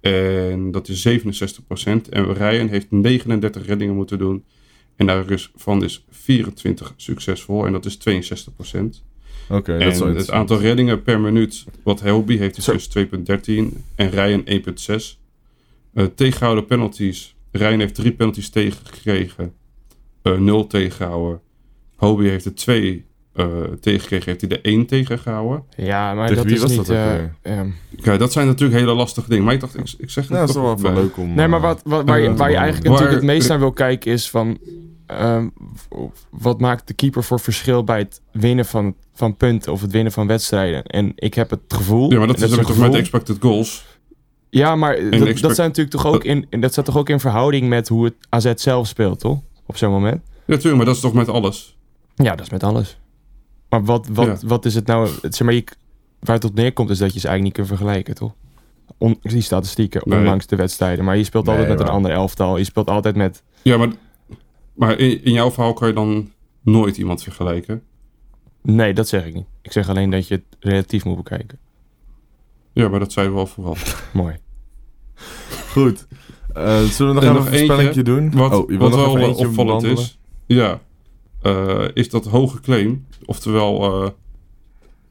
[0.00, 2.08] En dat is 67%.
[2.10, 4.44] En Ryan heeft 39 reddingen moeten doen.
[4.96, 7.66] En daarvan is 24 succesvol.
[7.66, 9.04] En dat is 62%.
[9.48, 13.04] Oké, dat is het aantal reddingen per minuut wat Hobie heeft is dus 2.13
[13.94, 15.19] en Ryan 1.6.
[15.94, 17.34] Eh tegengehouden penalties.
[17.52, 19.52] Ryan heeft drie penalties tegengekregen.
[20.22, 21.40] eh nul tegengehouden.
[21.96, 23.46] Hobie heeft er twee eh
[23.80, 24.26] tegengekregen.
[24.28, 25.64] Heeft hij er één tegengehouden.
[25.76, 26.86] Ja, maar Tegen dat wie is was niet...
[26.86, 27.68] dat ook eh, ehm,
[28.02, 29.44] Ja, dat zijn natuurlijk hele lastige dingen.
[29.44, 31.34] Maar ik dacht, ik, ik zeg het Nou, dat is wel leuk om...
[31.34, 33.72] Nee, maar wat, wat, waar, je, waar je eigenlijk waar- natuurlijk het meest naar wil
[33.72, 34.58] kijken is van...
[35.06, 35.48] ehm,
[36.30, 40.12] wat maakt de keeper voor verschil bij het winnen van, van punten of het winnen
[40.12, 40.84] van wedstrijden?
[40.84, 42.10] En ik heb het gevoel...
[42.12, 43.89] Ja, maar dat is een ook toch gevoel- met expected goals.
[44.50, 47.68] Ja, maar dat, dat, zijn natuurlijk toch ook in, dat staat toch ook in verhouding
[47.68, 49.38] met hoe het AZ zelf speelt, toch?
[49.66, 50.20] Op zo'n moment.
[50.24, 51.76] Ja, natuurlijk, maar dat is toch met alles.
[52.14, 52.98] Ja, dat is met alles.
[53.68, 54.48] Maar wat, wat, Ja.
[54.48, 55.08] wat is het nou...
[55.22, 55.64] Zeg maar, je,
[56.20, 58.32] waar het op neerkomt is dat je ze eigenlijk niet kunt vergelijken, toch?
[58.98, 60.18] On, die statistieken, Nee.
[60.18, 61.04] ondanks de wedstrijden.
[61.04, 62.56] Maar je speelt Nee, altijd met maar- een ander elftal.
[62.56, 63.42] Je speelt altijd met...
[63.62, 63.88] Ja, maar,
[64.74, 66.30] maar in, in jouw verhaal kan je dan
[66.62, 67.82] nooit iemand vergelijken.
[68.62, 69.46] Nee, dat zeg ik niet.
[69.62, 71.58] Ik zeg alleen dat je het relatief moet bekijken.
[72.80, 73.76] Ja, maar dat zeiden we al vooral.
[74.12, 74.36] Mooi.
[75.70, 76.06] Goed.
[76.52, 78.30] Eh, zullen we nog En even nog een spelletje doen?
[78.30, 79.96] Wat, oh, wat wel opvallend behandelen?
[79.96, 80.80] is, ja,
[81.42, 83.06] eh, is dat hoge claim.
[83.24, 84.04] Oftewel,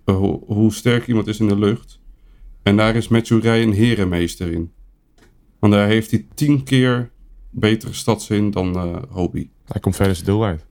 [0.06, 2.00] eh, hoe, sterk iemand is in de lucht.
[2.64, 4.72] En daar is Matthew Ryan herenmeester in.
[5.60, 7.12] Want daar heeft hij tien keer
[7.50, 9.52] betere stadszin dan Hobie.
[9.66, 10.66] Hij komt verder zijn doel uit.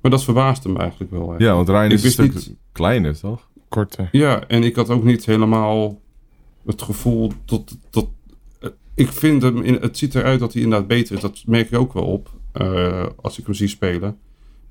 [0.00, 1.34] Maar dat verbaasde me eigenlijk wel.
[1.38, 3.49] Ja, want Ik is een stuk niet- kleiner, toch?
[3.70, 4.08] Korte.
[4.12, 6.00] Ja, en ik had ook niet helemaal
[6.66, 7.76] het gevoel dat...
[7.90, 8.08] dat
[8.60, 11.20] eh, ik vind hem, in, het ziet eruit dat hij inderdaad beter is.
[11.20, 14.18] Dat merk ik ook wel op, eh, als ik hem zie spelen.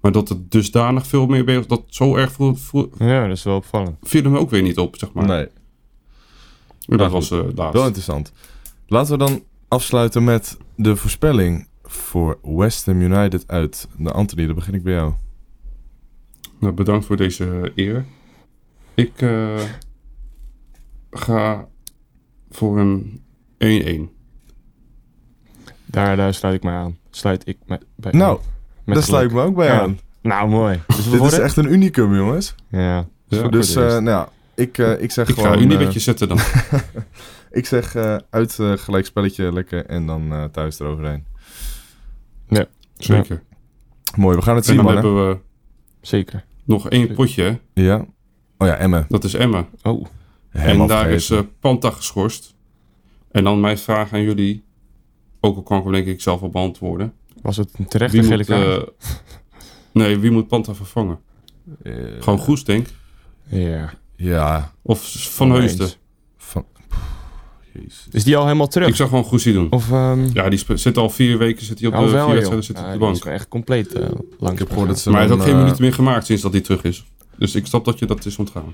[0.01, 3.43] Maar dat het dusdanig veel meer bezig dat zo erg voel, voel, Ja, dat is
[3.43, 3.97] wel opvallend.
[4.01, 5.25] viel hem ook weer niet op, zeg maar.
[5.25, 5.47] Nee,
[6.87, 7.73] Maar dat was eh laatst.
[7.73, 8.31] wel interessant.
[8.87, 13.87] Laten we dan afsluiten met de voorspelling voor West Ham United uit.
[13.95, 15.13] Nou, Anthony, dan begin ik bij jou.
[16.59, 18.05] Nou, bedankt voor deze eer.
[18.99, 19.61] Ik eh,
[21.11, 21.67] ga
[22.49, 23.21] voor een
[24.09, 24.17] 1-1.
[25.85, 26.97] Daar, daar sluit ik mij aan.
[27.09, 28.39] Sluit ik mij bij Nou,
[28.85, 28.93] aan.
[28.93, 29.81] Daar sluit ik me ook bij Ja.
[29.81, 29.99] aan.
[30.21, 30.79] Nou, mooi.
[30.87, 32.55] Dus we Dit is worden- echt een unicum, jongens.
[32.69, 33.07] Ja.
[33.27, 35.51] Ja, dus eh, het nou ja, ik, eh, ik zeg ik gewoon...
[35.53, 36.37] ga een beetje zetten dan.
[37.51, 41.25] ik zeg eh, uit eh, gelijk spelletje lekker en dan eh, thuis eroverheen.
[42.97, 43.43] Zeker.
[44.15, 45.37] Mooi, we gaan het En zien, dan hebben we
[46.01, 46.45] Zeker.
[46.65, 47.43] nog één potje.
[47.43, 47.81] hè.
[47.83, 48.05] Ja.
[48.61, 49.05] Oh ja, Emmen.
[49.09, 49.65] Dat is Emma.
[49.83, 50.05] Oh,
[50.49, 52.55] Helemaal en daar is eh Panta geschorst.
[53.31, 54.63] En dan mijn vraag aan jullie.
[55.39, 57.13] Ook al kan ik hem denk ik zelf wel beantwoorden.
[57.41, 58.77] was het een terechte gele kaart?
[58.77, 58.87] eh,
[59.91, 61.19] nee, wie moet Panta vervangen?
[61.83, 62.93] Eh, Gewoon Goes, denk ik.
[63.49, 63.93] ja.
[64.15, 64.71] Ja.
[64.81, 65.51] Of Van.
[65.51, 65.89] Heusden.
[66.37, 66.65] Van...
[67.73, 68.07] Jezus.
[68.11, 68.87] Is die al helemaal terug?
[68.87, 69.71] Ik zou gewoon Goesie doen.
[69.71, 72.41] Of, ehm Ja, die zit al vier weken zit hij op oh, de wel, vier
[72.41, 73.23] zit op de die is bank.
[73.23, 74.53] wel echt compleet eh lang.
[74.53, 76.51] Ik heb gehoord dat ze Maar hij heeft ook geen minuten meer gemaakt sinds dat
[76.51, 77.05] hij terug is.
[77.39, 78.73] Dus ik snap dat je dat is ontgaan.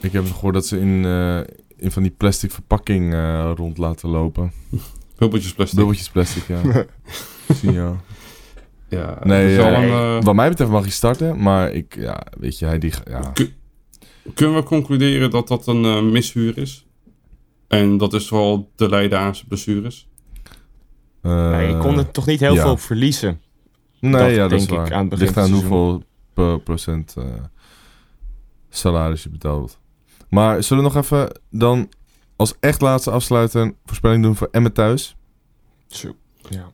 [0.00, 1.40] Ik heb gehoord dat ze in, eh,
[1.76, 4.52] in van die plastic verpakking eh, rond laten lopen.
[5.18, 5.78] Bubbeltjes plastic.
[5.78, 6.60] Dubbeltjes plastic, ja.
[7.60, 7.96] Zie je wel.
[8.88, 9.82] Ja, Nee, is wel eh,
[10.14, 13.32] een, Wat mij betreft mag hij starten, maar ik, ja, weet je, hij die, ja.
[14.34, 16.86] Kunnen we concluderen dat dat een mishuur is?
[17.68, 20.08] En dat is vooral te leiden aan zijn blessures?
[21.22, 22.62] eh, Ja, je kon er toch niet heel ja.
[22.62, 23.40] veel op verliezen.
[24.00, 24.92] Nee, dat ja, dat is ik waar.
[24.92, 26.02] aan het begin Ligt aan hoeveel
[26.34, 27.24] per procent eh,
[28.68, 29.78] salaris je betaalt.
[30.28, 31.88] Maar zullen we nog even dan
[32.36, 35.16] als echt laatste afsluiten een voorspelling doen voor Emmen thuis?
[35.86, 36.14] Zo.
[36.48, 36.70] Ja.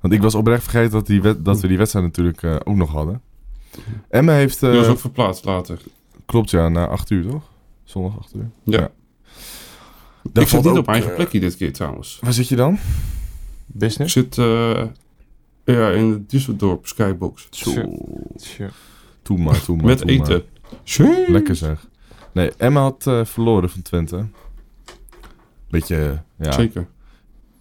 [0.00, 2.76] Want ik was oprecht vergeten dat, die wed- dat we die wedstrijd natuurlijk eh, ook
[2.76, 3.20] nog hadden.
[4.08, 4.62] Emmen heeft...
[4.62, 5.78] eh, Die was ook verplaatst later.
[6.26, 7.42] Klopt, ja, na 8 uur toch?
[7.84, 8.50] Zondag 8 uur.
[8.64, 8.90] Ja.
[10.32, 12.18] Daar ik zit niet ook, op eigen eh, plekje dit keer trouwens.
[12.22, 12.72] Waar zit je dan?
[12.74, 12.80] Ik
[13.66, 14.12] Business?
[14.12, 14.84] zit eh,
[15.64, 17.46] ja, in de Düsseldorp Skybox.
[17.50, 17.72] Zo.
[19.22, 19.84] Toe maar, toe maar.
[19.84, 20.42] Met toe maar.
[21.26, 21.86] Lekker zeg.
[22.32, 24.26] Nee, Emma had eh, verloren van Twente.
[25.70, 26.86] beetje, ja, Zeker.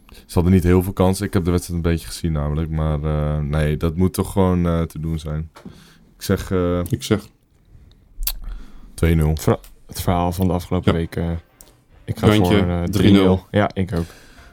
[0.10, 1.26] ze hadden niet heel veel kansen.
[1.26, 2.70] Ik heb de wedstrijd een beetje gezien namelijk.
[2.70, 5.50] Maar eh, nee, dat moet toch gewoon eh, te doen zijn.
[6.16, 6.90] Ik zeg eh, 2-0.
[6.90, 7.28] Ik zeg 2-0.
[9.88, 10.98] Het verhaal van de afgelopen Ja.
[10.98, 11.16] week.
[11.16, 11.32] eh,
[12.04, 13.40] ik ga Jantje, voor eh, 3-0.
[13.46, 13.48] 3-0.
[13.52, 14.06] Ja, ik ook.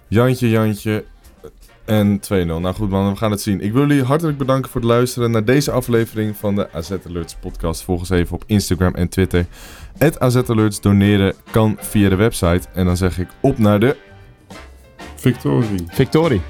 [0.08, 1.04] Jantje, Jantje
[1.88, 2.46] en 2-0.
[2.46, 3.60] Nou goed man, we gaan het zien.
[3.60, 7.34] Ik wil jullie hartelijk bedanken voor het luisteren naar deze aflevering van de AZ Alerts
[7.34, 7.82] podcast.
[7.82, 9.46] Volg ons even op Instagram en Twitter.
[9.98, 12.68] Het AZ Alerts doneren kan via de website.
[12.74, 13.96] En dan zeg ik op naar de...
[15.16, 15.84] Victorie.
[15.88, 16.40] Victorie.